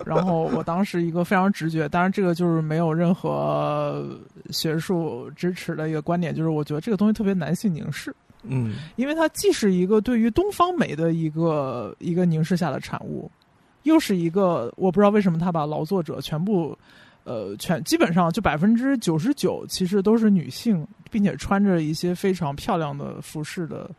[0.05, 4.05] 然后我当时一个非常直觉，当然这个就是没有任何
[4.49, 13.29] 学术支持的一个观点，就是我觉得这个东西特别男性凝视，嗯，因为它既是一个对于东方美的一个一个凝视下的产物，
[13.83, 16.77] 又是一个我不知道为什么他把劳作者全部。
[17.23, 23.89] 呃，全基本上就百分之九十九，其实都是女性，并且穿着一些非常漂亮的服饰的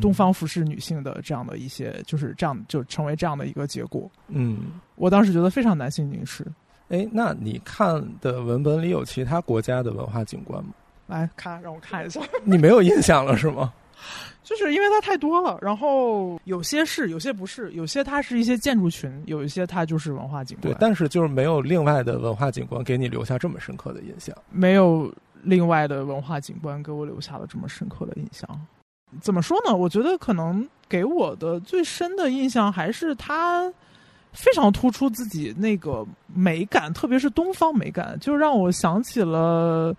[0.00, 4.10] 东方服饰女性的这样的一些，就是这样就成为这样的一个结果。
[4.28, 6.46] 嗯，我当时觉得非常男性凝视。
[6.88, 10.70] 哎，那你看的文本里有其他国家的文化景观吗？
[11.06, 12.20] 来看，让我看一下。
[12.42, 13.72] 你没有印象了是吗？
[14.42, 20.72] 就是因为它太多了，然后有些是，有些不是，有些它是一些建筑群，有一些它就是文化景观。
[20.72, 24.36] 对，但是就是没有另外的文化景观给你留下这么深刻的印象。
[24.50, 25.12] 没有
[25.42, 28.48] 另外的文化景观给我留下了这么深刻的印象。
[29.20, 29.74] 怎么说呢？
[29.74, 33.72] 我觉得可能给我的最深的印象还是它
[34.32, 39.94] 非常突出自己那个美感，特别是东方美感，就让我想起了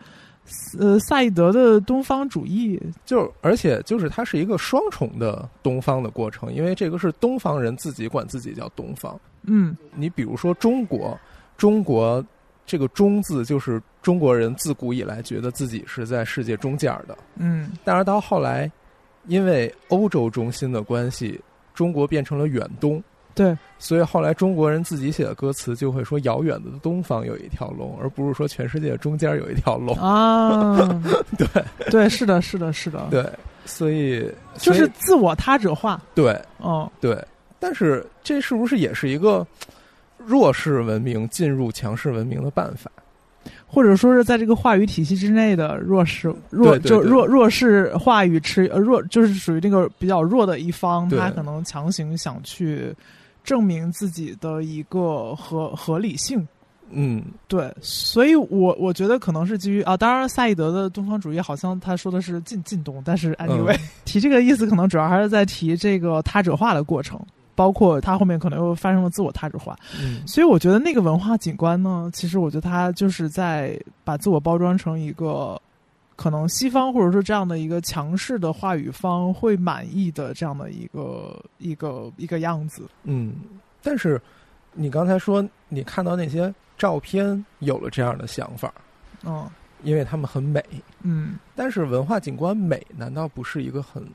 [0.80, 2.82] 呃萨义德的东方主义。
[3.06, 9.20] 就而且就是它是一个双重的东方的过程，因为这个是东方人自己管自己叫东方。
[9.44, 11.20] 嗯你比如说中国，
[11.58, 12.26] 中国
[12.66, 18.72] 这个“中”字就是中国人自古以来觉得自己是在世界中间儿的，嗯但是到后来，
[19.28, 21.40] 因为欧洲中心的关系，
[21.74, 23.04] 中国变成了远东，
[23.36, 29.96] 对，所以后来中国人自己写的歌词就会说遥远的东方有一条龙，而不是说全世界中间有一条龙。
[29.98, 31.02] 啊，
[31.38, 31.48] 对。
[31.90, 33.28] 对，是的，是的，是的，对，
[33.66, 36.02] 所以就是自我他者化。
[36.14, 37.18] 对嗯对，
[37.60, 39.46] 但是这是不是也是一个
[40.18, 42.90] 弱势文明进入强势文明的办法？
[43.68, 52.96] 或者说是在这个话语体系之内的弱势弱就弱弱势话语持呃弱就是属于那个比较弱的一方，他可能强行想去
[53.44, 56.48] 证明自己的一个合合理性。
[56.96, 63.76] 嗯对，所以我我觉得可能是基于啊，当然萨义德的东方主义好像他说的是近近东，但是 anyway、
[64.06, 67.20] 提这个意思可能主要还是在提这个他者化的过程，
[67.56, 69.76] 包括他后面可能又发生了自我他者化。
[70.00, 75.60] 嗯所以我觉得那个文化景观呢，其实我觉得他就是在把自我包装成一个
[76.16, 82.88] 可能西方或者说这样的一个强势的话语方会满意的这样的一个一个一个样子。
[83.04, 83.36] 嗯，
[83.82, 84.22] 但是
[84.74, 88.74] 你刚才说你看到那些照片有了这样的想法，
[89.24, 89.50] 嗯
[89.84, 90.64] 因为他们很美。
[91.02, 94.06] 嗯，但是文化景观美难道不是一个很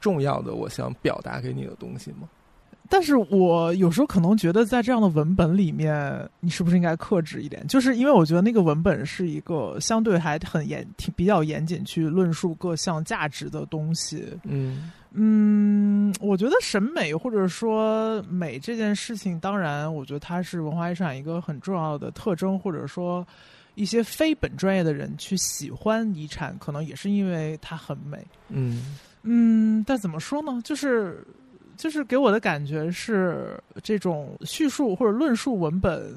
[0.00, 2.28] 重要的我想表达给你的东西吗？
[2.88, 7.66] 但是我有时候可能觉得，在这样的文本里面，你是不是应该克制一点？
[7.66, 14.26] 就是因为我觉得那个文本是一个相对还很严、挺比较严谨去论述各项价值的东西。
[14.44, 23.26] 嗯嗯，我觉得审美或者说美这件事情，当然，我觉得它是文化遗产一个很重要的特征，或者说
[23.74, 28.18] 一些非本专业的人去喜欢遗产，可能也是因为它很美。
[28.48, 30.60] 嗯嗯，但怎么说呢？
[30.64, 31.22] 就是
[31.82, 36.16] 就是给我的感觉是，这种叙述或者论述文本，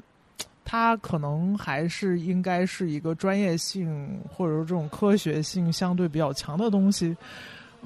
[0.64, 7.16] 它可能还是应该是一个专业性或者说这种科学性相对比较强的东西。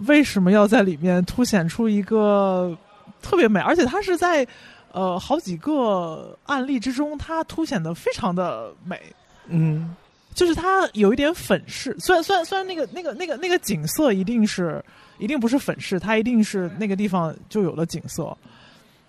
[0.06, 2.76] 为什么要在里面凸显出一个
[3.22, 3.58] 特别美？
[3.60, 4.46] 而且它是在
[4.92, 9.00] 呃好几个案例之中，它凸显的非常的美。
[9.46, 9.96] 嗯
[10.34, 14.82] 就是它有一点粉饰，虽然虽然虽然那个那个那个那个景色一定是
[15.18, 18.36] 一定不是粉饰，它一定是那个地方就有了景色，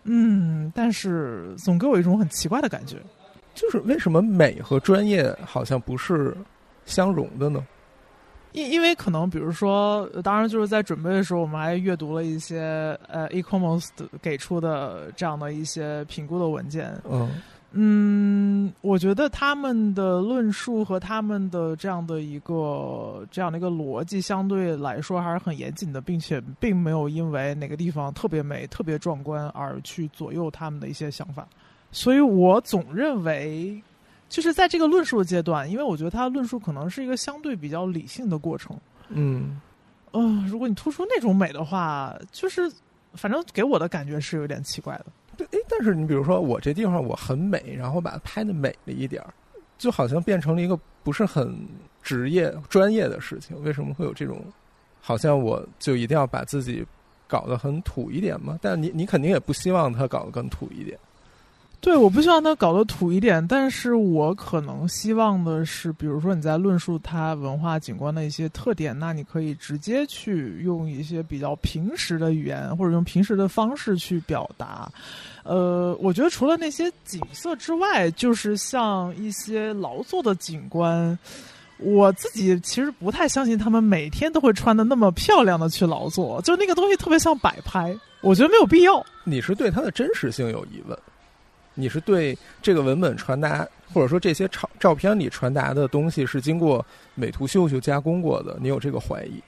[0.04, 2.98] 嗯，但是总给我一种很奇怪的感觉。
[3.54, 6.36] 就是为什么美和专业好像不是
[6.86, 7.62] 相融的呢？
[8.54, 13.88] 因因为可能比如说，呃当然就是在准备的时候，我们还阅读了一些呃 Ecomos
[14.22, 17.30] 给出的这样的一些评估的文件，嗯
[17.74, 31.48] 嗯，我觉得他们的论述和他们的这样的一个这样的一个逻辑，相对来说还是很严谨的，并且并没有因为哪个地方特别美、特别壮观而去左右他们的一些想法。
[31.94, 33.82] 所以我总认为，
[34.28, 38.78] 就是在这个论述的阶段，因为我觉得他论述可能是一个相对比较理性的过程。
[39.08, 39.62] 嗯
[40.12, 42.70] 嗯、如果你突出那种美的话，就是
[43.14, 45.06] 反正给我的感觉是有点奇怪的。
[45.38, 49.34] 对，哎，但是你比如说我这地方我很美，然后把它拍的美了一点儿，
[49.78, 51.56] 就好像变成了一个不是很
[52.02, 53.62] 职业专业的事情。
[53.64, 54.44] 为什么会有这种？
[55.00, 56.86] 好像我就一定要把自己
[57.28, 58.60] 搞得很土一点吗？
[58.62, 61.00] 但你你肯定也不希望它搞得更土一点。
[61.82, 74.92] 对，我不希望它搞得土一点，但是我可能希望的是，比如说你在论述它文化景观的一些特点，那你可以直接去用一些比较平实的语言，或者用平时的方式去表达。
[75.44, 81.18] 呃，我觉得除了那些景色之外，就是像一些劳作的景观。
[81.84, 89.04] 我自己其实不太相信他们每天都会穿的那么漂亮的去劳作，就那个东西特别像摆拍，我觉得没有必要。
[89.24, 90.96] 你是对它的真实性有疑问，
[91.74, 99.42] 你是对这个文本传达，或者说这些照照片里传达的东西是经过美图秀秀加工过的，你有这个怀疑？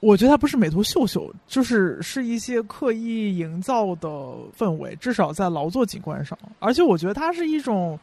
[0.00, 4.08] 我觉得它不是美图秀秀，就是是一些刻意营造的
[4.56, 6.38] 氛围，至少在劳作景观上。
[6.60, 7.98] 而且我觉得它是一种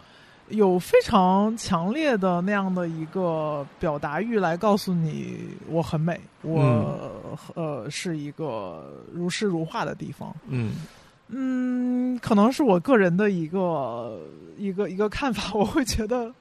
[0.49, 5.37] 有非常强烈的那样的一个表达欲，来告诉你
[5.69, 7.09] 我很美，我、
[7.53, 10.35] 呃是一个如诗如画的地方。
[10.49, 10.73] 嗯
[11.29, 14.19] 嗯，可能是我个人的一个
[14.57, 16.31] 一个一个看法，我会觉得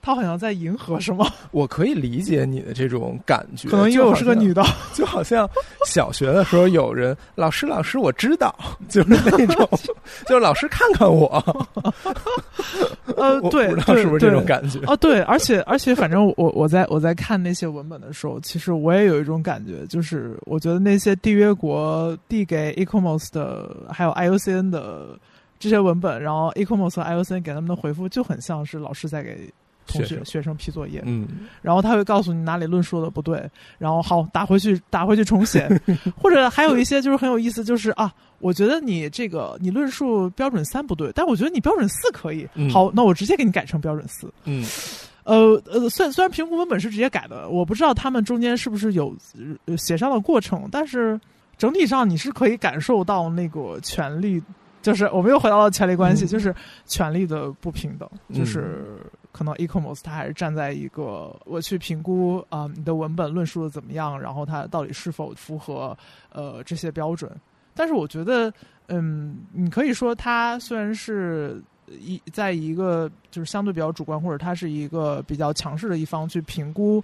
[0.00, 1.26] 他好像在迎合什么。
[1.50, 4.62] 我可以理解你的这种感觉，可能因为我是个女的，
[4.94, 5.48] 就好像
[5.86, 8.54] 小学的时候有人老师老师我知道，
[8.88, 9.68] 就是那种，
[10.26, 11.42] 就是老师看看我。
[13.16, 14.78] 呃，对，不知道是不是这种感觉？
[14.86, 25.18] 哦，对，而且而且，反正我我在我在看那些文本的时候，其实我也有一种感觉，就是我觉得那些缔约国递给 Ecomos 的，还有 IUCN 的。
[25.62, 29.48] 这些文本，然后 Ecomos 和 IOC 给他们的回复就很像是老师在给
[29.86, 30.56] 同学学生。
[30.56, 31.28] 批作业，嗯，
[31.60, 33.48] 然后他会告诉你哪里论述的不对，
[33.78, 35.68] 然后好打回去打回去重写，
[36.20, 44.64] 或者还有一些就是很有意思，就是啊，我觉得你这个你论述标准三不对，但我觉得你标准四可以，好，那我直接给你改成标准四，嗯，
[45.22, 49.14] 呃呃，虽虽然评估文本是直接改的，我不知道他们中间是不是有
[49.78, 51.20] 协商的过程，但是
[51.56, 54.42] 整体上你是可以感受到那个权力。
[54.82, 56.54] 就是我们又回到了权力关系，就是
[56.84, 58.98] 权力的不平等，就是
[59.30, 65.96] 可能 Ecomos 它还是站在一个我去评估啊你的文本论述的怎么样，然后它到底是否符合
[66.32, 67.30] 呃这些标准。
[67.74, 68.52] 但是我觉得，
[68.88, 77.02] 嗯，你可以说它虽然是一在一个就是相对比较主观，或者它是一个比较强势的一方去评估。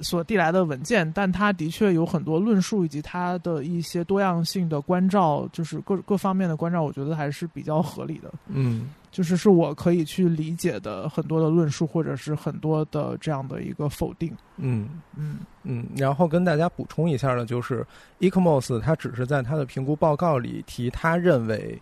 [0.00, 8.32] 所递来的文件，但它的确有很多论述以及它的一些多样性的关照，就是各各方面的关照，我觉得还是比较合理的。
[8.46, 14.32] 嗯，就是是我可以去理解的很多的论述，或者是很多的这样的一个否定。
[14.56, 15.86] 嗯嗯嗯。
[15.96, 17.86] 然后跟大家补充一下呢，就是
[18.20, 21.80] Ecomos 它只是在它的评估报告里提他认为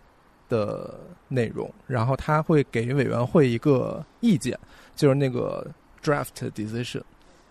[0.49, 4.57] 的内容，然后他会给委员会一个意见，
[4.95, 5.67] 就是那个
[6.01, 7.01] draft decision。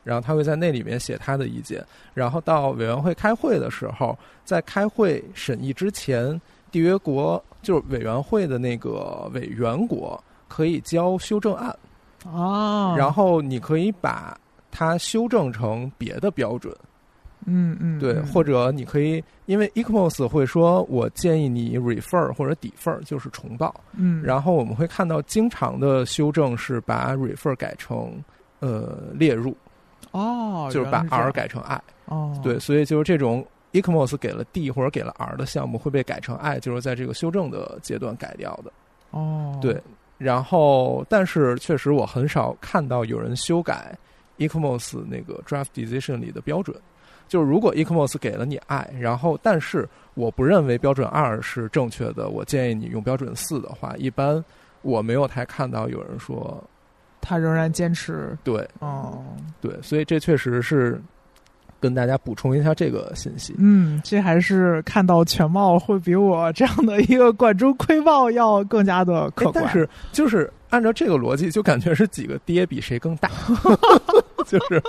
[0.07, 1.85] 然后他会在那里面写他的意见，
[2.15, 6.41] 然后到委员会开会的时候，在开会审议之前，
[6.71, 11.77] 缔约国就是委员会的那个委员国可以交修正案，
[12.25, 14.39] 哦，然后你可以把
[14.71, 16.73] 它修正成别的标准，
[17.45, 28.23] 嗯嗯，对，或者你可以，因为 Ecomos 会说，我建议你 refer 或者 defer 就是重报，嗯，然后我们会看到经常的修正是把 refer 改成
[28.61, 29.53] 呃列入。
[30.17, 38.73] 哦，就是把 R 改成 I，哦，对，所以就是这种 Ecomos 给了 D 或者给了 R 的项目会被改成 I，就是在这个修正的阶段改掉的。
[39.11, 39.79] 哦，对，
[40.17, 43.95] 然后但是确实我很少看到有人修改
[44.39, 46.75] Ecomos 那个 Draft Decision 里的标准。
[47.29, 54.43] 就是如果 Ecomos 给了你 I，然后但是我不认为标准二是正确的，我建议你用标准四的话，一般
[54.81, 56.62] 我没有太看到有人说。
[57.27, 59.24] 他仍然坚持对，哦，
[59.61, 61.01] 对，所以这确实是
[61.81, 63.55] 跟大家补充一下这个信息。
[63.59, 69.64] 嗯，这还是看到全貌会比我这样的一个管中窥豹要更加的客观。
[69.64, 73.31] 但是，就是按照这个逻辑，就感觉是几个爹比谁更大。
[74.47, 74.81] 就是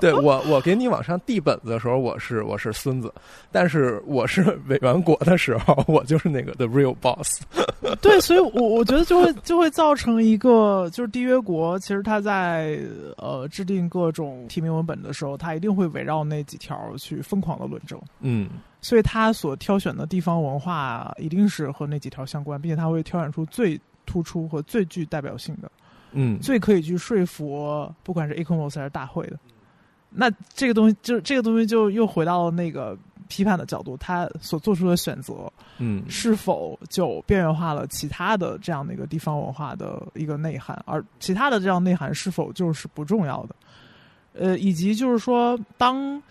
[0.00, 3.08] 对我，我给你往上递本子的时候，我是我是孙子；
[3.52, 7.40] 但是我是委员国的时候，我就是那个 the real boss。
[8.02, 12.80] 对，所以，我我觉得就会就会造成一个，就是缔约国其实他在
[13.16, 17.96] 呃制定各种提名文本的时候，他一定会围绕那几条去疯狂的论证。
[18.22, 18.50] 嗯，
[18.80, 25.70] 所以他所挑选的地方文化一定是和那几条相关，并且他会挑选出最突出和最具代表性的。
[26.12, 29.38] 嗯，最可以去说服不管是 Ecomos 还是大会的，
[30.08, 32.96] 那这个东西就这个东西就又回到了那个
[33.28, 43.56] 批判的角度，他所做出的选择，嗯，是否就边缘化了其他的这样的一个地方文化的一个内涵，而其他的这样内涵是否就是不重要的？
[44.32, 46.22] 呃，以及就是说当。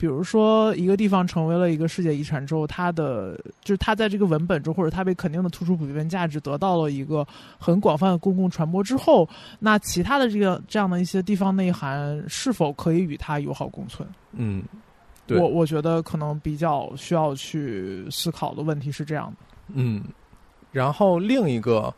[0.00, 7.26] 比如说，一个地方成为了一个世界遗产之后，它的就是它在这个文本中，或者它被肯定的突出普遍价值得到了一个
[7.58, 9.28] 很广泛的公共传播之后，
[9.58, 14.08] 那其他的这个这样的一些地方内涵是否可以与它友好共存？
[14.32, 14.62] 嗯，
[15.28, 19.36] 我我觉得可能比较需要去思考的问题是这样的。
[19.74, 20.02] 嗯，
[20.72, 21.92] 然后另一个。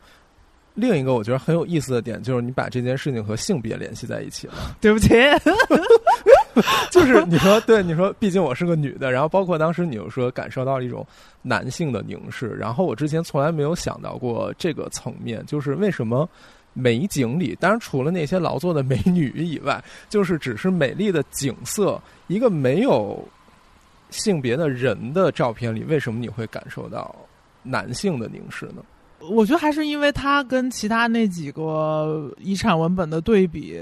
[0.74, 4.54] 另一个我觉得很有意思的点就是你把这件事情和性别联系在一起了。
[4.80, 5.10] 对不起，
[6.90, 11.06] 就是你说对，你说毕竟我是个女的，然后包括当时你又说感受到了一种
[11.42, 16.28] 男性的凝视，然后我之前从来没有想到过这个层面，就是为什么
[16.72, 23.22] 美景里，当然除了那些劳作的美女以外，就是只是美丽的景色，一个没有
[24.10, 27.14] 性别的人的照片里，为什么你会感受到
[27.62, 28.82] 男性的凝视呢？
[29.30, 33.78] 我觉得还是因为它跟其他那几个遗产文本的对比，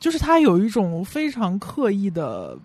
[0.00, 2.56] 就是它有一种非常刻意的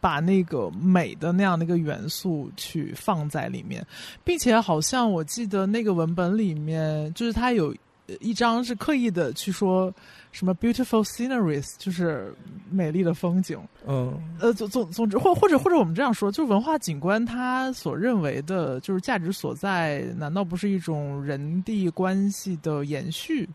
[0.00, 3.84] 把那个美的那样的一个元素去放在里面，
[4.24, 7.74] 并且好像我记得那个文本里面，就是它有
[8.20, 9.92] 一张是刻意的去说
[10.36, 12.30] 什么 beautiful sceneries，就是
[12.70, 13.58] 美丽的风景。
[13.86, 23.48] 嗯呃，总总总之，或或者或者我们这样说，就是文化景观它所认为的，就是价值所在，难道不是一种人地关系的延续？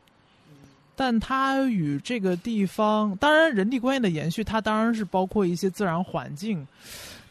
[0.96, 6.66] 但它与这个地方，当然人地关系的延续，它当然是包括一些自然环境。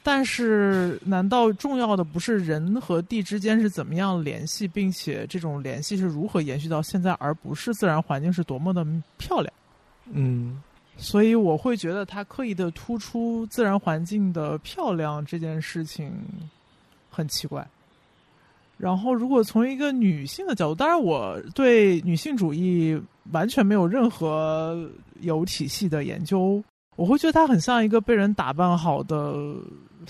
[0.03, 8.87] 但是，难道重要的不是人和地之间是怎么样联系，并且这种联系是如何延续到现在，而不是自然环境是多么的
[9.19, 9.53] 漂亮？
[10.13, 10.63] 嗯
[10.97, 16.13] 所以我会觉得他刻意的突出自然环境的漂亮这件事情
[17.09, 17.67] 很奇怪。
[18.77, 22.99] 然后，如果从一个女性的角度，当然我对女性主义
[23.33, 24.91] 完全没有任何
[25.21, 26.63] 有体系的研究，
[26.97, 29.55] 我会觉得她很像一个被人打扮好的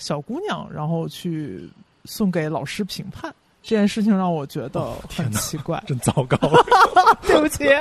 [0.01, 1.69] 小姑娘，然后去
[2.05, 3.33] 送给老师评判。
[3.61, 5.81] 这件事情让我觉得很奇怪。
[5.85, 6.35] 真糟糕。
[7.21, 7.65] 对不起。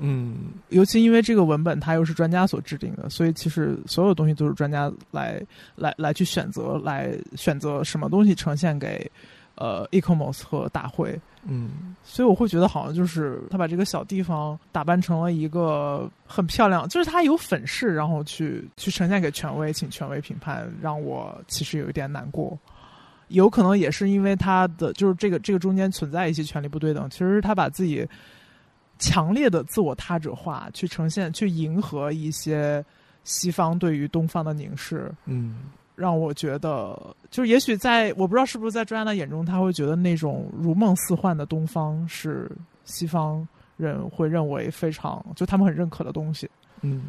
[0.00, 5.40] 嗯尤其因为这个文本它又是专家所制定的，所以其实所有东西都是专家来
[5.76, 9.10] 来来去选择，来选择什么东西呈现给
[9.58, 11.18] 呃 ecomos 和大会。
[11.50, 22.58] 嗯所以我会觉得好像就是他把这个小地方打扮成了一个很漂亮，就是他有粉饰，然后去去呈现给权威，请权威评判，让我其实有一点难过。
[23.28, 28.06] 有可能也是因为他的就是这个这个中间存在一些权力不对等，其实他把自己
[28.98, 32.84] 强烈的自我他者化，去呈现去迎合一些
[33.24, 35.56] 西方对于东方的凝视，嗯
[35.98, 36.96] 让我觉得，
[37.30, 42.50] 就是也许在我不知道是不是在专家的眼中，他会觉得那种如梦似幻的东方是
[42.84, 43.46] 西方
[43.76, 46.48] 人会认为非常就他们很认可的东西。
[46.82, 47.02] 嗯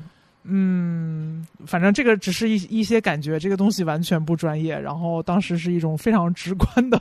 [0.43, 4.79] 嗯，反正这个只是一一些感觉，这个东西完全不专业。
[4.79, 6.99] 然后当时是一种非常直观的，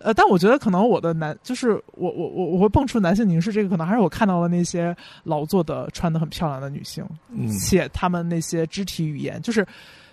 [0.00, 9.64] 呃，但我觉得可能我的男就是我我我我会蹦出男性凝视，这个可能还是我看到了那些劳作的穿的很漂亮的女性，嗯且他们那些肢体语言，就是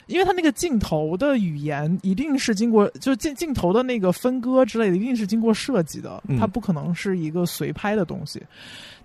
[0.07, 8.41] 因为它那个镜头的语言一定是经过，就是镜镜头的那个分割之类的，一定是经过设计的，嗯它不可能是一个随拍的东西。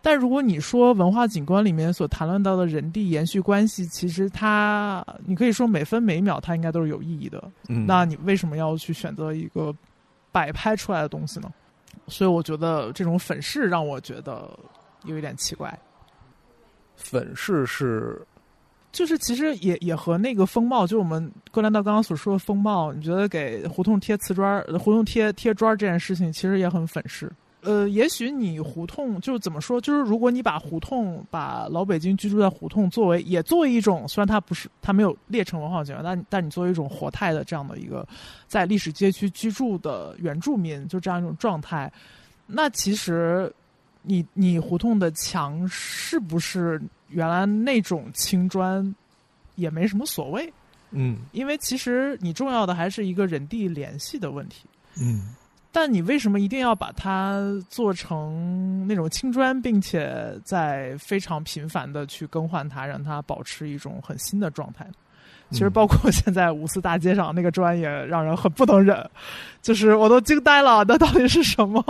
[0.01, 7.43] 但如果你说文化景观里面所谈论到的人地延续关系，其实它，你可以说每分每秒它应该都是有意义的。
[7.69, 9.73] 嗯，那你为什么要去选择一个
[10.33, 11.53] 摆拍出来的东西呢？
[12.09, 14.51] 所以我觉得这种粉饰让我觉得
[15.05, 15.73] 有一点奇怪。
[16.97, 18.21] 粉饰是
[18.93, 27.33] 就是其实也也和那个风貌，就我们郭兰道刚刚所说的风貌，你觉得给胡同贴瓷砖、胡同贴贴砖这件事情，其实也很粉饰。
[27.63, 38.05] 呃，也许你胡同就是怎么说，就是如果你把胡同把老北京居住在胡同作为也作为一种，虽然它不是它没有列成文化景观，但但你作为一种活态的这样的一个
[38.49, 41.91] 在历史街区居住的原住民，就这样一种状态，
[42.49, 43.51] 那其实
[44.03, 46.83] 你你胡同的墙是不是
[47.13, 48.95] 原来那种青砖，
[49.55, 50.53] 也没什么所谓，
[50.91, 54.67] 嗯因为其实你重要的还是一个人地联系的问题。
[55.01, 55.35] 嗯
[55.75, 57.41] 但你为什么一定要把它
[57.71, 64.93] 做成那种青砖，并且在非常频繁的去更换它，让它保持一种很新的状态呢？
[65.53, 69.09] 其实嗯包括 现在五四大街上那个砖也让人很不能忍，
[69.61, 71.81] 就是我都惊呆了，那到底是什么？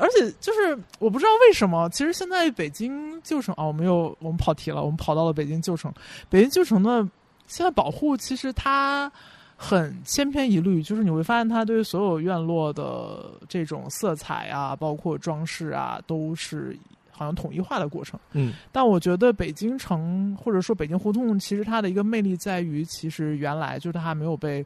[0.00, 5.92] 而且就是我不知道为什么，其实现在北京旧城啊，我们又我们跑题了，我们跑到了北京旧城，
[6.28, 7.06] 北京旧城的
[7.46, 9.10] 现在保护其实它。
[9.58, 16.78] 很千篇一律，就是你会发现它对所有院落的这种色彩啊，包括装饰啊，都是
[17.16, 18.20] 好像统一化的过程。
[18.32, 24.64] 嗯但我觉得北京城或者说北京胡同，其实它的一个魅力在于，其实原来就是它还没有被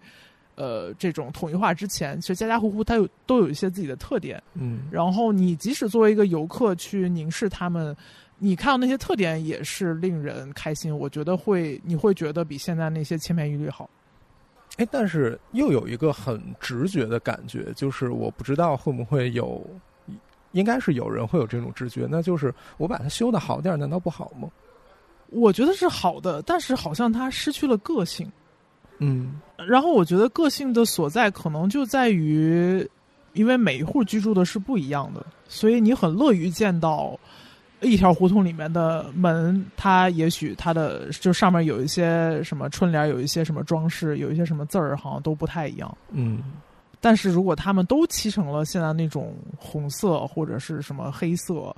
[0.56, 4.42] 呃这种统一化之前，其实家家户户它有都有一些自己的特点。
[4.54, 7.96] 嗯然后你即使作为一个游客去凝视他们，
[8.38, 10.96] 你看到那些特点也是令人开心。
[10.96, 13.88] 我觉得会你会觉得比现在那些千篇一律好。
[14.76, 19.62] 哎，但是又有一个很直觉的感觉，就是我不知道会不会有，
[20.52, 24.48] 应该是有人会有这种直觉，那就是我把它修的好点儿，难道不好吗？
[25.28, 28.30] 我觉得是好的，但是好像它失去了个性。
[28.98, 32.86] 嗯然后我觉得个性的所在可能就在于，
[33.32, 37.18] 因为每一户居住的是不一样的，所以你很乐于见到
[37.80, 45.96] 一条胡同里面的门，它也许它的就上面有一些什么春联，有一些什么装饰，有一些什么字儿，好像都不太一样。
[46.10, 46.42] 嗯
[47.00, 51.74] 但是如果他们都漆成了现在那种红色或者是什么黑色，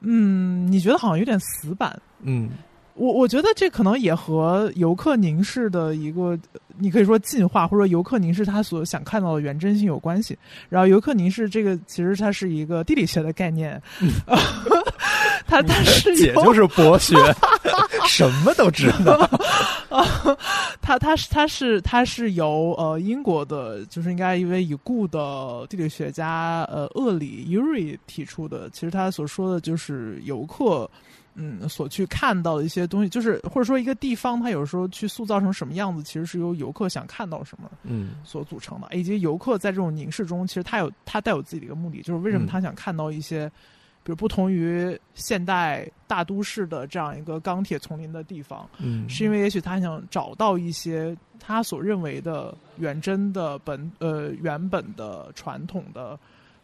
[0.00, 1.98] 嗯，你觉得好像有点死板。
[2.22, 2.50] 嗯
[2.94, 6.38] 我我觉得这可能也和游客凝视的一个，
[6.78, 10.38] 你可以说进化，或者说游客凝视他所想看到的原真性有关系。
[10.68, 13.82] 然后游客凝视这个其实它是一个地理学的概念，
[15.44, 17.16] 它它是姐就是博学，
[18.08, 19.14] 什么都知道。
[19.90, 20.04] 啊，
[20.80, 28.68] 它它是他是他是由呃英国的，就是应该一位已故的地理学家呃厄里 Uri 提出的。
[28.70, 30.90] 其实他所说的就是游客。
[31.36, 38.86] 嗯，所去看到的一些东西，就是或者说一个地方，它有时候去塑造成什么样子，其实是由游客想看到什么，嗯，所组成的。
[38.96, 43.50] 以及游客在这种凝视中，其实他有他带有自己的一个目的，就是为什么他想看到一些，
[44.04, 56.16] 比如不同于现代大都市的这样一个钢铁丛林的地方，嗯，是因为也许他想找到一些他所认为的原真的本呃原本的传统的。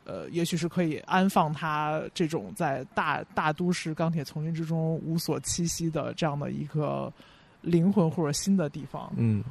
[0.06, 7.12] 呃，也许是可以安放他这种在大大都市钢铁丛林之中无所栖息的这样的一个
[7.60, 9.12] 灵魂或者新的地方。
[9.16, 9.44] 嗯，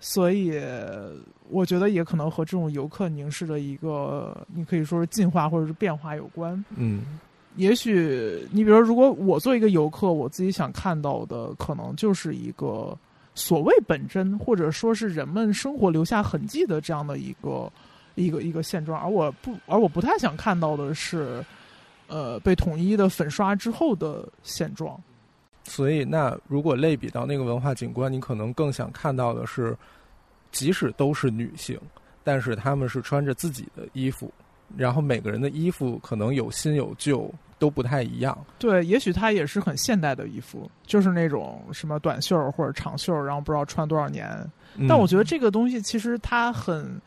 [0.00, 0.60] 所以
[1.48, 6.64] 我觉得也可能和这种游客凝视的一个，你可以说是进化或者是变化有关。
[6.76, 7.18] 嗯，
[7.56, 12.96] 也许你比如说，如果我做一个游客，我自己想看到的可能就是一个
[13.34, 17.70] 所谓本真，或者说是人们生活留下痕迹的这样的一个。
[18.16, 21.44] 一个一个现状，而我不，而我不太想看到的是，
[22.06, 24.96] 呃，被统一的粉刷之后的现状。
[25.64, 29.76] 所以，那如果类比到那个文化景观，你可能更想看到的是，
[30.52, 31.78] 即使都是女性，
[32.22, 34.32] 但是她们是穿着自己的衣服，
[34.76, 38.36] 然后每个人的衣服可能有新有旧，都不太一样。
[38.58, 44.28] 对，也许它也是很现代的衣服，就是那种什么短袖或者长袖，然后不知道穿多少年。
[44.88, 47.00] 但我觉得这个东西其实它很。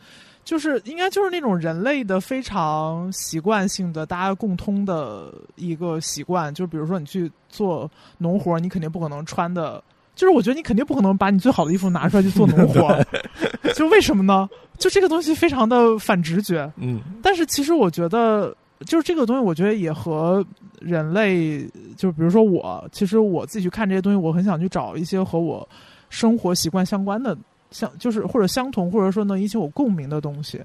[0.48, 9.84] 就是应该就是那种人类的非常习惯性的大家共通的一个习惯，就比如说你去做农活，你肯定不可能穿的，
[10.16, 12.98] 就是我觉得你肯定不可能把你最好的衣服拿出来去做农活，
[13.76, 14.48] 就为什么呢？
[14.78, 20.42] 就这个东西非常的反直觉，嗯，但是其实我觉得，就是这个东西，我觉得也和
[20.80, 25.68] 人类，就比如说我，其实我自己去看这些东西，我很想去找一些和我
[26.10, 27.38] 生活习惯相关的。
[27.72, 30.62] 相就是或者相同，或者说能引起我共鸣的东西，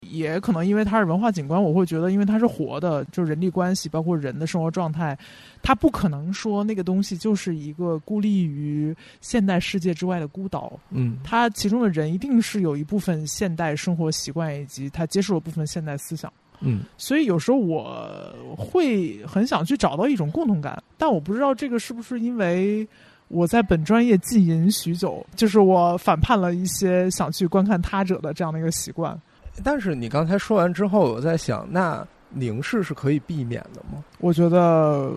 [0.00, 5.16] 也可能因为它是文化景观，我会觉得，因为它是活的，就是人际关系，包括人的生活状态，
[5.62, 10.72] 它不可能说那个东西就是一个孤立于现代世界之外的孤岛。
[10.90, 16.32] 嗯，它其中的人一定是有一部分现代生活习惯，以及他接受了部分现代思想。
[16.60, 22.88] 嗯，所以有时候我会很想去找到一种共同感，但我不知道这个是不是因为。
[23.32, 29.18] 我在本专业浸淫许久，就是我反叛了一些想去观看他者的这样的一个习惯。
[29.64, 34.04] 但是你刚才说完之后，我在想，那凝视是可以避免的吗？
[34.18, 35.10] 我觉得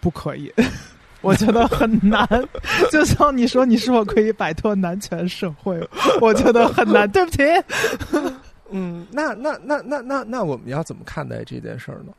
[0.00, 0.52] 不可以，
[1.22, 2.26] 我觉得很难。
[2.90, 5.80] 就像你说，你是否可以摆脱男权社会？
[6.20, 7.08] 我觉得很难。
[7.08, 7.38] 对不起。
[8.72, 12.12] 嗯，那那那那那那我们要怎么看待这件事儿呢？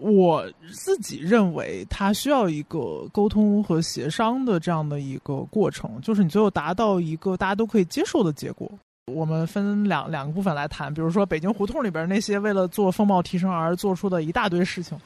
[0.00, 8.70] 我自己认为，它需要一个沟通和协商的这样的一个过程，就是你最后达到一个大家都可以接受的结果。
[9.06, 14.96] 我们分两两个部分来谈，比如说北京胡同里边那些为了做风貌提升而做出的一大堆事情，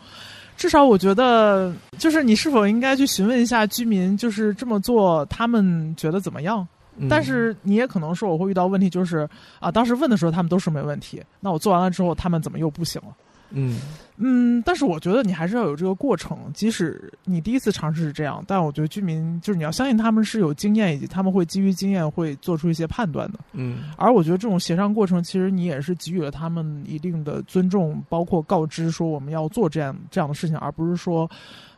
[0.57, 6.66] 至少我觉得，就是你是否应该去询问一下居民，就是这么做他们觉得怎么样？
[7.09, 9.28] 但是你也可能说我会遇到问题，就是
[9.59, 13.09] 啊，当时问的时候他们都说没问题，那我做完了之后他们怎么又不行了？
[13.55, 13.80] 嗯
[14.16, 23.40] 嗯，但是我觉得你还是要有这个过程，即使你第一次尝试是这样，但我觉得居民就是你要相信他们是有经验，以及他们会基于经验会做出一些判断的。
[23.55, 31.28] 嗯，而我觉得这种协商过程，其实你也是给予了他们一定的尊重，包括告知说我们要做这样这样的事情，而不是说，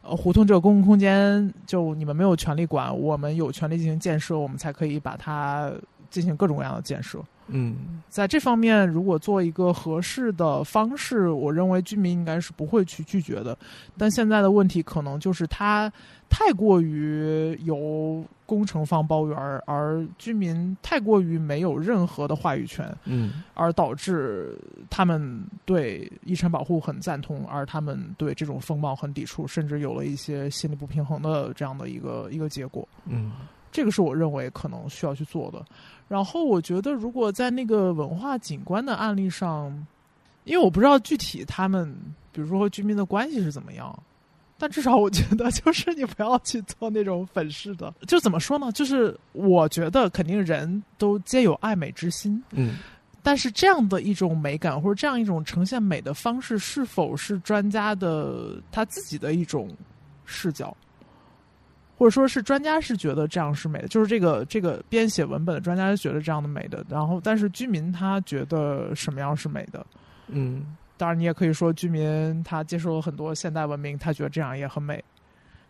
[0.02, 5.72] 呃，胡同这个公共空间就你们没有权利管，我们有权利进行建设，我们才可以把它
[6.10, 7.18] 进行各种各样的建设。
[7.48, 13.56] 嗯，在这方面，如果做一个合适的方式，我认为居民应该是不会去拒绝的。
[13.96, 15.92] 但现在的问题可能就是它
[16.28, 22.92] 太过于由工程方包圆，而居民太过于没有任何的话语权。
[23.04, 24.58] 嗯，而导致
[24.90, 32.88] 他们对遗产保护很赞同，而他们对这种风貌很抵触，甚至有了一些心理不平衡的这样的一个一个结果。
[33.06, 33.30] 嗯。
[33.76, 35.62] 这个是我认为可能需要去做的。
[36.08, 39.86] 然后我觉得，如果在那个文化景观的案例上，
[40.44, 41.94] 因为我不知道具体他们，
[42.32, 43.94] 比如说和居民的关系是怎么样，
[44.56, 47.92] 但至少我觉得，就是你不要去做那种粉饰的。
[48.06, 48.72] 就怎么说呢？
[48.72, 52.78] 就是我觉得肯定人都皆有爱美之心，嗯，
[53.22, 59.68] 但是这样的一种美感或者这样一种呈现美的方式，是否是专家的他自己的一种
[60.24, 60.74] 视角？
[61.96, 69.84] 或者说是专家是觉得这样是美的，就是这个这个编写文本的专家是觉得这样的美的，然后但是居民他觉得什么样是美的？
[70.28, 75.02] 嗯当然，你也可以说居民他接受了很多现代文明，他觉得这样也很美。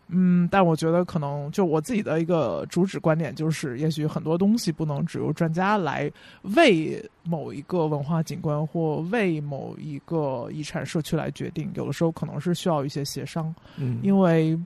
[0.09, 6.09] 嗯，但我觉得可能就我自己的一个主旨观点就是，也许很多东西不能只由专家来
[6.55, 14.57] 为某一个文化景观或为某一个遗产社区来决定，有的时候可能是需要一些协商，嗯，因为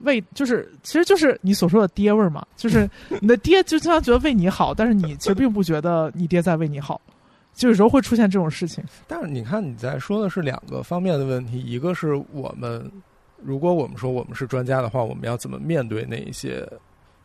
[0.00, 2.88] 为就是其实就是你所说的爹味儿嘛，就是
[3.20, 7.00] 你的爹就经常觉得为你好，但是你其实并不觉得你爹在为你好，
[7.54, 8.84] 就有时候会出现这种事情。
[9.06, 12.90] 但是你看你在说的是两个方面的问题，一个是我们
[13.42, 16.68] 如果我们说我们是专家的话，我们要怎么面对那一些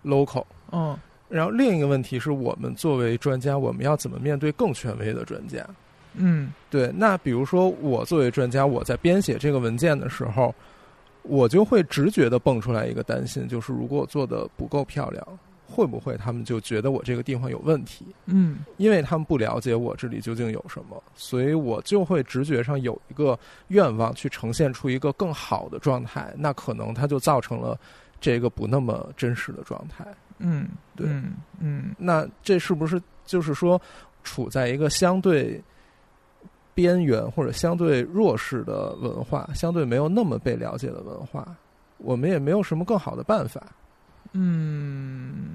[0.04, 0.46] local？
[0.72, 0.98] 嗯
[1.30, 5.66] 然后另一个问题是我们作为专家，我们要怎么面对更权威的专家？
[6.14, 10.54] 嗯对，那比如说我作为专家，我在编写这个文件的时候，
[11.24, 15.26] 我就会直觉的蹦出来一个担心，就是如果我做的不够漂亮，
[15.66, 18.06] 会不会他们就觉得我这个地方有问题？
[18.26, 23.38] 嗯因为他们不了解我这里究竟有什么，所以我就会直觉上有一个
[23.70, 27.80] 愿望去呈现出一个更好的状态，那可能它就造成了
[28.20, 30.06] 这个不那么真实的状态。
[30.40, 33.80] 嗯，对嗯嗯那这是不是就是说，
[34.24, 35.62] 处在一个相对
[36.74, 41.46] 边缘或者相对弱势的文化，相对没有那么被了解的文化，
[41.98, 43.62] 我们也没有什么更好的办法。
[44.34, 45.52] 嗯，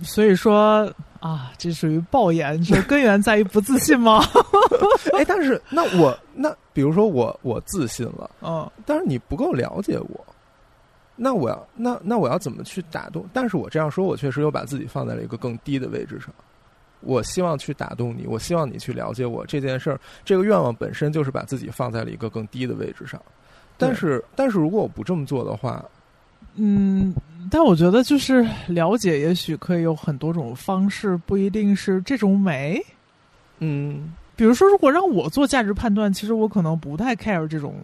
[0.00, 0.90] 所以说
[1.20, 4.22] 啊，这属于爆言，这根源在于不自信吗？
[5.12, 10.26] 哎，但是那我那比如说我我自信了，嗯但是你不够了解我，
[11.16, 13.26] 那我要那那我要怎么去打动？
[13.32, 16.30] 但是我这样说，我确实又把自己放在了一个更低的位置上。
[17.06, 23.20] 我希望去打动你，我希望你去了解我这件事儿，这个愿望本身就是把自己放在了一个更低的位置上。
[23.78, 25.84] 但是，但是如果我不这么做的话，
[26.56, 27.14] 嗯，
[27.50, 32.82] 但我觉得就是了解，也许可以有很多种方式，不一定是这种美。
[33.58, 37.74] 嗯比如说，如果让我做价值判断，其实我可能不太 care 这种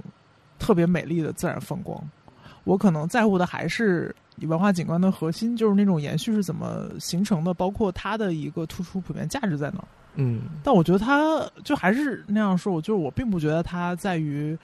[0.58, 1.98] 特别美丽的自然风光，
[2.64, 4.14] 我可能在乎的还是
[4.46, 9.88] 文化景观的核心，就是那种延续是怎么形成的，包括它的一个突出普遍价值在哪儿。
[10.14, 14.56] 嗯但我觉得它就还是那样说，我就是我并不觉得它在于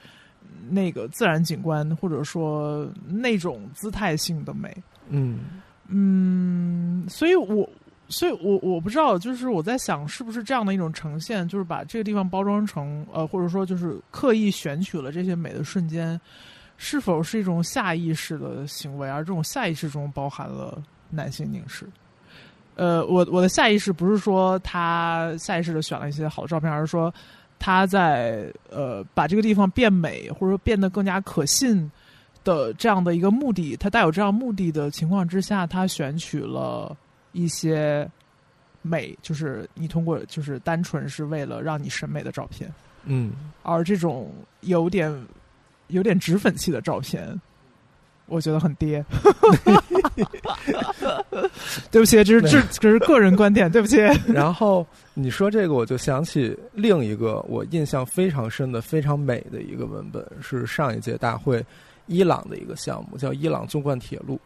[0.69, 4.75] 那个自然景观，或者说那种姿态性的美。
[5.09, 5.39] 嗯
[5.87, 7.67] 嗯，所以我，
[8.09, 16.19] 所以我我不知道，就是我在想，是不是这样的一种呈现，就是把这个地方包装成呃，或者说就是刻意选取了这些美的瞬间，
[16.81, 21.85] 是否是一种下意识的行为，而这种下意识中包含了男性凝视。
[22.75, 27.13] 呃，我我的下意识不是说他下意识的选了一些好的照片，而是说
[27.59, 31.91] 他在呃把这个地方变美，或者说变得更加可信
[32.45, 36.95] 的这样的一个目的，他带有这样目的的情况之下，他选取了
[37.33, 38.09] 一些
[38.81, 42.73] 美，就是你通过就是单纯是为了让你审美的照片，
[43.03, 45.13] 嗯，而这种有点
[45.89, 47.39] 有点脂粉气的照片。
[48.31, 49.03] 我觉得很爹，
[51.89, 53.97] 对不起，这是这这是个人观点，对不起。
[54.31, 54.85] 然后
[55.15, 61.65] 你说这个，我就想起另一个我印象非常深的、非常美的一个文本，是上一届大会
[62.05, 64.39] 伊朗的一个项目，叫伊朗纵贯铁路。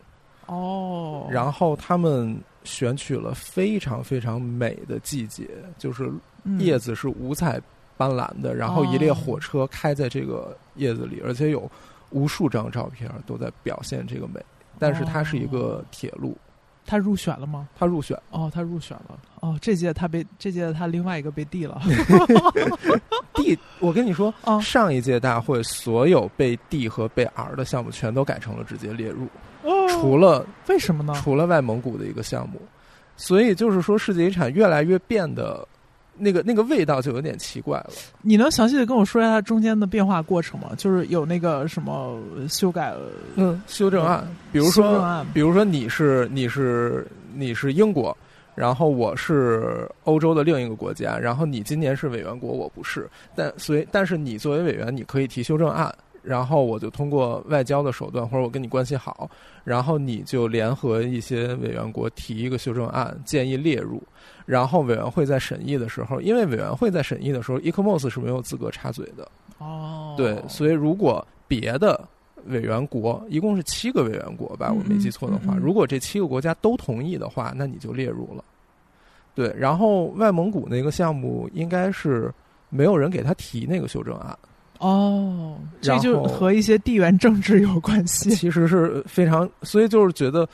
[0.45, 2.33] 哦，然后他们
[2.63, 5.45] 选取了非常非常美的季节，
[5.77, 6.09] 就是
[6.45, 7.61] 嗯叶子是五彩
[8.03, 11.69] 斑斓的，然后一列火车开在这个叶子里，而且有
[12.09, 14.43] 无数张照片都在表现这个美。
[14.79, 16.35] 但是它是一个铁路，
[16.85, 17.69] 他入选了吗？
[17.77, 18.19] 它入选。
[18.31, 19.17] 哦，他入选了。
[19.39, 21.81] 哦，这届他被这届他另外一个被递了。
[23.35, 29.27] D，，我跟你说，哦上一届大会所有被 D 和被 R 的项目全都改成了直接列入，
[29.63, 31.13] 哦除了为什么呢？
[31.23, 32.59] 除了外蒙古的一个项目，
[33.15, 35.65] 所以就是说世界遗产越来越变得。
[36.23, 37.89] 那个那个味道就有点奇怪了。
[38.21, 40.69] 你能详细的跟我说一下它中间的变化过程吗？
[40.77, 42.17] 就是有那个什么
[42.47, 42.93] 修改，
[43.35, 47.05] 嗯，修正案，比如说，比如说你是你是
[47.35, 48.15] 你是英国，
[48.55, 59.29] 然后我是欧洲的另一个国家，然后你今年是委员国，我不是，但所以但是你作为委员，你可以提修正案，然后我就通过外交的手段，或者我跟你关系好，
[59.63, 64.01] 然后你就联合一些委员国提一个修正案，建议列入。
[64.45, 69.27] 然后委员会在审议的时候，因为委员会在审议的时候，ECOMOS 是没有资格插嘴的。
[69.57, 71.99] 哦，对，所以如果别的
[72.47, 78.43] 委员国一共是七个委员国吧，嗯我没记错的话，嗯嗯如果这七个国家都同意的话，那你就列入了。
[79.35, 82.31] 对，然后外蒙古那个项目应该是
[82.69, 84.37] 没有人给他提那个修正案，
[84.79, 88.29] 哦，这就和一些地缘政治有关系。
[88.31, 90.47] 其实是非常，所以就是觉得，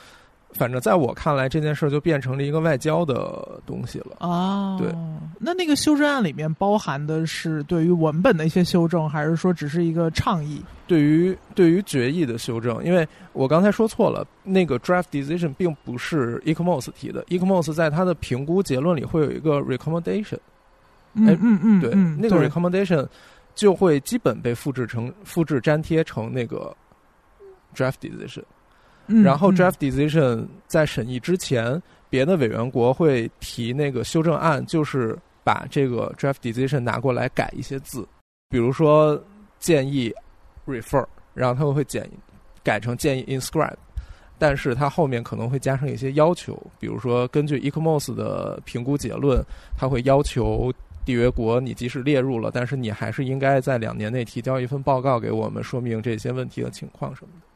[0.52, 4.16] 反正在我看来，这件事儿就变成了一个外交的东西了。
[4.18, 4.92] 哦，对。
[5.38, 10.62] 那那个修正案里面包含的是对于文本的一些修正，还是说只是一个倡议？
[10.86, 20.38] 对于对于决议的修正，因为我刚才说错了，那个 draft decision 并不是 ECMOS 提的，ECMOS 在它的评估结论里会有一个 recommendation，
[21.14, 23.06] 嗯哎嗯嗯，对，嗯那个 recommendation
[23.54, 26.76] 就会基本被复制成复制粘贴成那个
[27.74, 28.42] draft decision。
[29.10, 38.06] 嗯然后嗯 draft decision 在审议之前，别的委员国会提那个修正案，就是把这个 draft decision 拿过来改一些字，
[38.48, 39.22] 比如说
[39.58, 40.12] 建议
[40.66, 41.04] refer，
[41.34, 42.08] 然后他们会简
[42.62, 43.76] 改成建议 inscribe，
[44.38, 49.42] 但是它后面可能会加上一些要求，比如说根据 ECMOS 的评估结论，
[49.76, 50.72] 它会要求。
[51.06, 57.46] 缔约国，你即使列入了，但是你还是应该在两年内提交一份报告给我们，说明这些问题的情况什么的。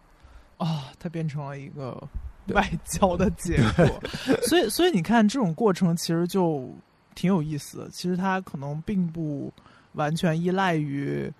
[0.59, 2.00] 哦，它变成了一个
[2.48, 4.02] 外交的结果，
[4.42, 6.68] 所以所以你看这种过程其实就
[7.14, 7.88] 挺有意思的。
[7.90, 9.52] 其实它可能并不
[9.92, 11.32] 完全依赖于，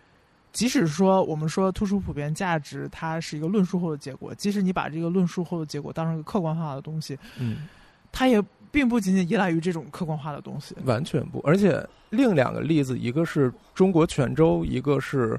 [0.53, 7.69] 即使说我们说突出普遍价值，它是一个论述后的结果，即使你把这个论述后的结果当成一个客观化的东西，嗯，
[8.11, 10.75] 它也并不仅仅依赖于这种客观化的东西。
[10.85, 15.39] 完全不，而且另两个例子，一个是中国泉州，一个是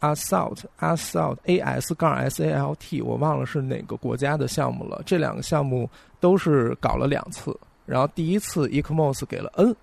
[0.00, 5.02] Assault Assault A S 杠 S A L T，我忘了是哪个国家的项目了。
[5.06, 5.88] 这两个项目
[6.20, 9.74] 都是搞了两次，然后第一次 ECMOS 给了 N，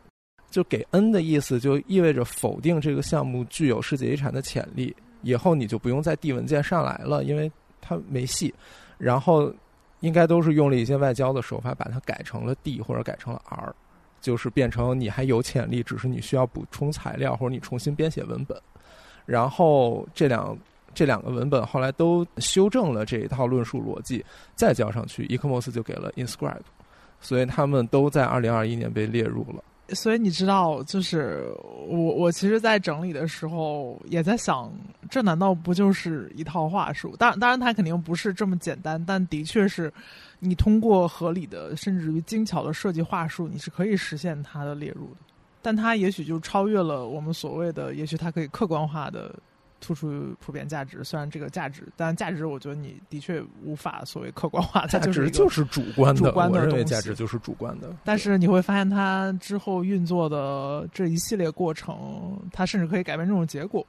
[0.50, 7.52] 就给 N 的意思就意味着否定这个项目具有世界遗产的潜力，以后你就不用再递文件上来了，因为
[7.82, 8.54] 它没戏。
[8.98, 9.52] 然后
[10.00, 13.74] 应该都是用了一些外交的手法，把它改成了 D 或者改成了 R。
[14.22, 18.58] 就是变成你还有潜力，只是你需要补充材料或者你重新编写文本。
[19.26, 20.58] 然后这两
[20.94, 24.24] 这两个文本后来都修正了这一套论述逻辑，
[24.56, 26.62] 再交上去，ECMOS 就给了 inscribe，
[27.20, 29.64] 所以他们都在二零二一年被列入了。
[29.90, 31.54] 所以你知道，就是
[31.88, 34.72] 我我其实，在整理的时候也在想，
[35.10, 37.14] 这难道不就是一套话术？
[37.18, 39.94] 当然，当然，它肯定不是这么简单，但的确是，
[40.40, 45.18] 你通过合理的，甚至于精巧的设计话术，你是可以实现它的列入的。
[45.64, 49.34] 但它也许就超越了我们所谓的，也许它可以客观化的
[49.80, 51.04] 突出普遍价值。
[51.04, 57.96] 虽然这个价值，但价值我觉得你的确无法所谓客观化，它价值就是主观的，主观的我认为价值就是主观的。
[58.04, 63.86] 但是你会发现，它之后运作的这一系列过程，它甚至可以改变这种结果，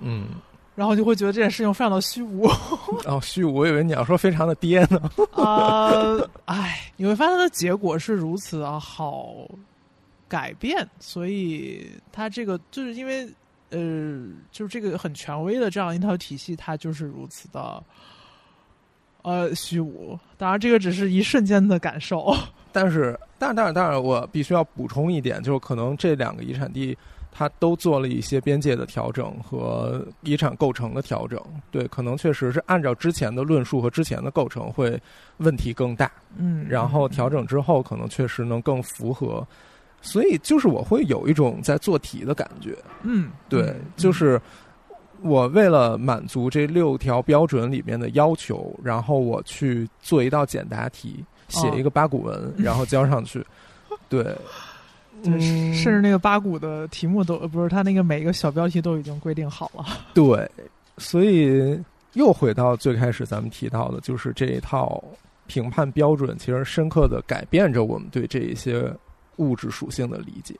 [0.00, 0.28] 嗯，
[0.74, 2.46] 然后就会觉得这件事情非常的虚无。
[3.06, 5.10] 哦，虚无，我以为你要说非常的跌呢。
[5.32, 6.16] 啊，
[6.46, 9.46] 哎，你会发现它的结果是如此的好
[10.30, 13.28] 改变，所以它这个就是因为
[13.70, 17.82] 呃，就是这个很权威的这样一套体系，它就是如此的
[19.22, 20.16] 呃虚无。
[20.38, 22.32] 当然，这个只是一瞬间的感受。
[22.72, 26.96] 但是，当然，当然，当然，我必须要补充一点，就是可能这两个遗产地，
[27.32, 31.40] 它都做了一些边界的调整和遗产构成的调整。
[31.72, 35.00] 对，可能确实是按照之前的论述和之前的构成会
[35.38, 36.10] 问题更大。
[36.36, 39.46] 嗯，然后调整之后，可能确实能更符合。
[40.02, 42.76] 所以，就是我会有一种在做题的感觉。
[43.02, 44.40] 嗯，对，嗯就是
[45.22, 53.44] 我为了满足这六条标准里面的要求，然后我去做一道简答题，写一个八股文， 然后交上去。
[54.08, 54.22] 对，
[55.22, 59.84] 对嗯，甚至那个八股的题目都呃不是，它那个每一个小标题都已经规定好了。
[60.14, 60.50] 对，
[60.96, 61.78] 所以
[62.14, 65.02] 又回到最开始咱们提到的，就是这一套
[65.46, 68.90] 评判标准，其实深刻的改变着我们对这一些
[69.40, 70.54] 物质属性的理解。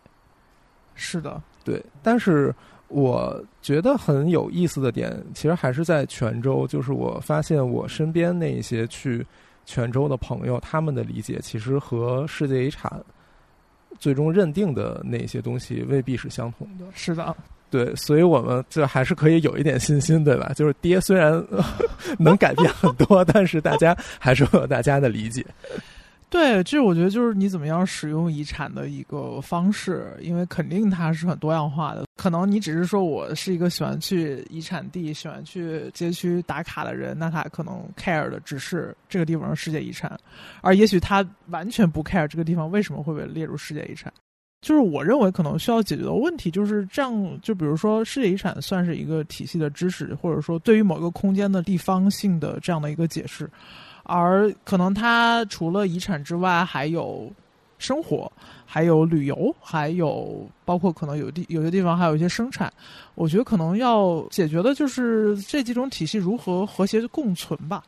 [0.95, 2.53] 是的，对，但是
[2.89, 9.25] 我觉得很有意思的点，其实还是在泉州，就是我发现我身边那一些去
[9.65, 13.03] 泉州的朋友，他们的理解其实和世界遗产
[13.99, 16.85] 最终认定的那些东西未必是相同的。
[16.93, 17.35] 是的，
[17.71, 20.53] 对，所以我们就还是可以有一点信心，对吧？
[20.55, 21.43] 就是爹虽然
[22.19, 25.47] 能改变很多，但是大家还是会有大家的理解。
[26.31, 32.05] 对，这我觉得就是你怎么样使用遗产的一个方式，因为肯定它是很多样化的。
[32.17, 40.17] 可能你只是说我是一个喜欢去遗产地、喜欢去街区打卡的人，那他可能 care 的只是这个地方的世界遗产，
[40.61, 44.13] 而也许他完全不 care 这个地方为什么会被列入世界遗产。
[44.63, 53.51] 就是我认为可能需要解决的问题就是这样，就比如说世界遗产算是一个体系的知识，或者说对于某个空间的地方性的这样的一个解释。
[54.05, 57.31] 而可能它除了遗产之外，还有
[57.79, 58.31] 生活，
[58.67, 62.73] 还有旅游，还有包括可能有地有些地方还有一些生产。
[63.15, 67.83] 我觉得可能要解决的就是这几种体系如何和谐共存吧。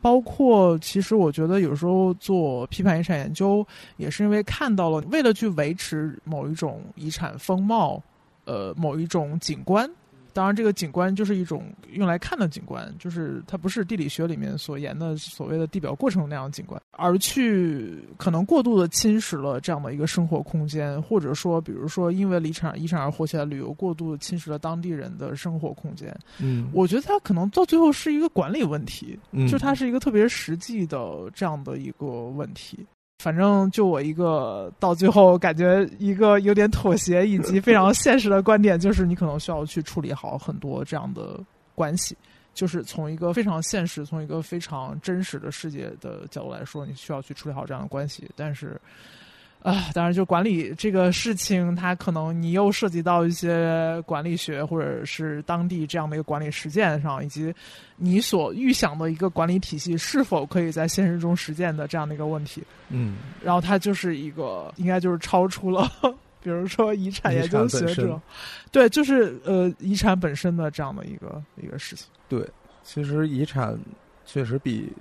[0.00, 3.64] 包括其实我觉得有时候做批判遗产研究，
[3.96, 8.02] 也是因为看到了为了去维持某一种遗产风貌，
[8.44, 9.88] 呃，某一种景观。
[10.32, 26.16] 当然，这个景观就是一种用来看的景观，就是它不是地理学里面所言的所谓的地表过程那样的景观，而去可能过度的侵蚀了这样的一个生活空间，或者说，比如说因为离产遗产而火起来旅游，过度的侵蚀了当地人的生活空间。
[26.40, 32.86] 嗯，我觉得它可能到最后是一个管理问题，嗯就它是一个特别实际的这样的一个问题。
[33.22, 41.38] 反正就我一个到最后感觉一个有点妥协以及非常 现实的观点，就是你可能需要去处理好很多这样的
[41.76, 42.16] 关系，
[42.52, 48.28] 就是从一个非常现实、从一个非常真实的世界的角度来说，你需要去处理好这样的关系。
[48.34, 48.80] 但是，
[49.62, 57.54] 啊，当然就管理这个事情，它可能你又涉及到一些管理学或者是当地这样的一个管理实践上，以及
[57.96, 62.60] 你所预想的一个管理体系是否可以在现实中实践的这样的一个问题。
[62.88, 65.88] 嗯，然后它就是一个，应该就是超出了，
[66.42, 68.20] 比如说遗产研究学者，
[68.72, 72.08] 对，就是呃遗产本身的这样的一个一个事情。
[72.28, 72.44] 对，
[72.82, 73.78] 其实遗产
[74.26, 74.92] 确实比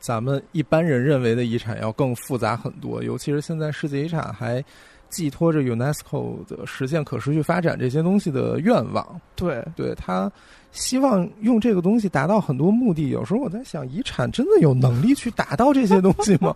[0.00, 4.64] 咱们一般人认为的遗产要更复杂很多，尤其是现在世界遗产还
[5.10, 9.20] 寄托着 UNESCO 的实现可持续发展这些东西的愿望。
[9.34, 10.30] 对，对他
[10.70, 13.08] 希望用这个东西达到很多目的。
[13.08, 16.54] 有时候我在想，遗产真的有能力去达到这些东西吗？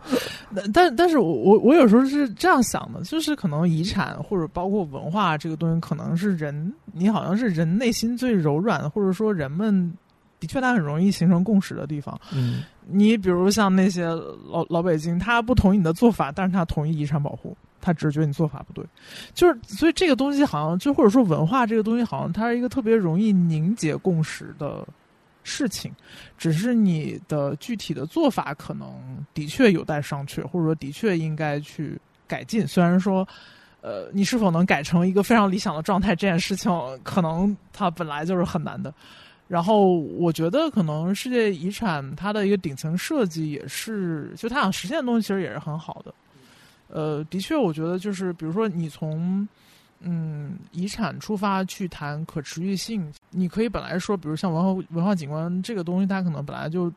[0.56, 9.92] 但但但是我我我有时候是这样想的，就是可能遗产或者包括文化这个东西，可能是人你好像是人内心最柔软，或者说人们
[10.40, 12.18] 的确它很容易形成共识的地方。
[12.32, 12.62] 嗯
[12.92, 14.06] 你比如像那些
[14.48, 18.84] 老老北京，他不同意你的做法，但是他同意遗产保护，他只是觉得你做法不对，
[19.32, 24.86] 就是所以这个东西好像就或者说文化这个东西，好像它是一个特别容易凝结共识的
[25.42, 25.92] 事情，
[26.36, 28.88] 只是你的具体的做法可能
[29.32, 32.66] 的确有待商榷，或者说的确应该去改进。
[32.66, 33.26] 虽然说，
[33.80, 36.70] 呃，你是否能改成一个非常理想的状态，这件事情
[37.02, 38.92] 可能它本来就是很难的。
[39.50, 46.14] 然后我觉得，可能世界遗产它的一个顶层设计也是，就它想实现的东西其实也是很好的。
[46.86, 49.48] 呃，的确，我觉得就是，比如说你从
[49.98, 56.92] 嗯遗产出发去谈可持续性，你可以本来说，比如像文化文化景观这个东西，它可能本来就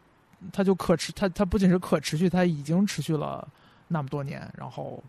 [0.52, 3.48] 它就可持，它它不仅是可持续，它已经持续了
[3.88, 5.04] 那么多年，然后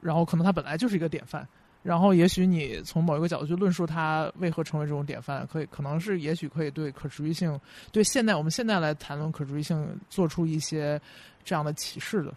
[0.00, 1.46] 然后可能它本来就是一个典范。
[1.88, 7.58] 然后，也许你从某一个角度去论述它为何成为这种典范，可以可能是也许可以对可持续性，
[7.90, 11.00] 对现在我们现在来谈论可持续性做出一些
[11.46, 12.34] 这样的启示的。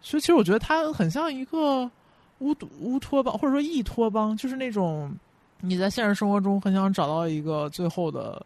[0.00, 1.90] 所以，其实我觉得它很像一个
[2.38, 5.12] 乌乌托邦，或者说异托邦，就是那种
[5.60, 8.40] 你在现实生活中很想找到一个最后的、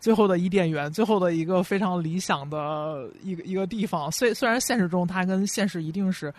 [0.00, 4.10] 最后的伊甸园，最后的一个非常理想的一个一个地方。
[4.12, 6.32] 虽虽然现实中它跟现实一定是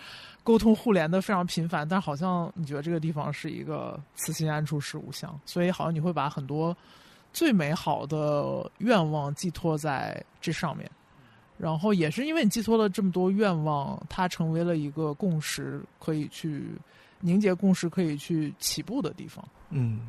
[0.44, 6.76] 沟通互联的非常频繁，但好像你觉得这个地方是一个此心安处是吾乡，所以好像你会把很多
[7.34, 10.90] 最美好的愿望寄托在这上面。
[11.58, 16.64] 然后也是因为你寄托了这么多愿望，它成为了一个共识，可以去
[17.20, 19.46] 凝结共识，可以去起步的地方。
[19.70, 20.08] 嗯，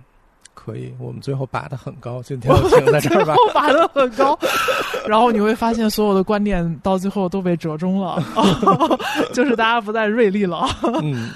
[0.65, 0.93] 可以。
[0.99, 3.35] 我们最后拔的很高，今天就停在这儿吧。
[3.35, 4.39] 我拔的很高，
[5.09, 8.23] 然后你会发现所有的观点到最后都被折中了，
[9.33, 10.67] 就是大家不再锐利了。
[11.03, 11.31] 嗯，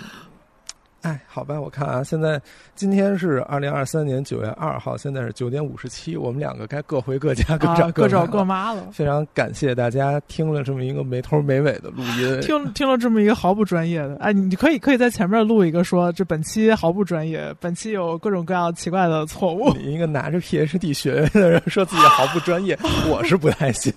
[1.05, 2.41] 哎，好吧，我看啊，现在
[2.75, 8.33] 今天是二零二三年九月二号，现在是九点五十七，我们两个该各回各家，各找啊各找妈了。
[8.33, 8.89] 各妈了。
[8.91, 12.41] 非常感谢大家听了这么一个没头没尾的录音。
[12.41, 19.75] 听听了这么一个毫不专业的，哎，你你可以可以在前面录一个说这本期毫不专业，本期有各种各样奇怪的错误。
[19.75, 22.79] 你一个拿着 PhD 学位的人说自己毫不专业，
[23.11, 23.93] 我是不太信。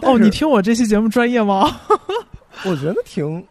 [0.00, 1.70] 哦，你听我这期节目专业吗？
[2.64, 3.44] 我觉得挺，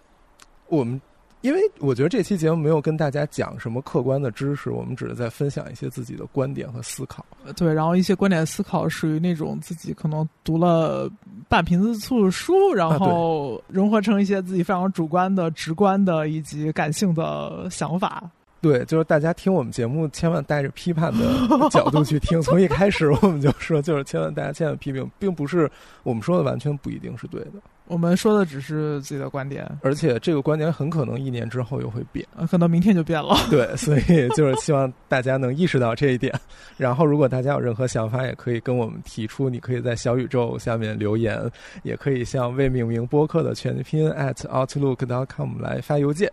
[0.67, 0.99] 我们
[1.41, 7.25] 因为我觉得这期节目没有跟大家讲什么客观的知识，我们只是在分享一些自己的观点和思考。
[7.55, 11.09] 对，然后一些观点思考属于那种自己可能读了
[11.49, 18.29] 半瓶子醋的书，然后融合成一些自己非常主观的、直观的以及感性的想法。
[18.61, 22.39] 对，就是大家听我们节目，千万带着批判的角度去听。
[22.43, 25.67] 从一开始我们就说，就是千万大家千万批评，并不是
[26.03, 27.53] 我们说的完全不一定是对的。
[27.91, 33.35] 我们说的只是自己的观点，而且这个观点很可能一年之后又会变，可能明天就变了。
[33.49, 36.33] 对，所以 就是希望大家能意识到这一点。
[36.77, 39.49] 然后，如果大家有任何想法，也可以跟我们提出。
[39.49, 41.37] 你可以在小宇宙下面留言，
[41.83, 46.31] 也可以向未命名播客的全拼 at outlook.com 来发邮件。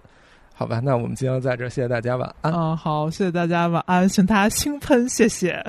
[0.55, 2.53] 好吧，那我们今天在这，谢谢大家，晚安。
[2.53, 5.61] 嗯，好，谢谢大家，晚安，请大家兴喷，谢谢。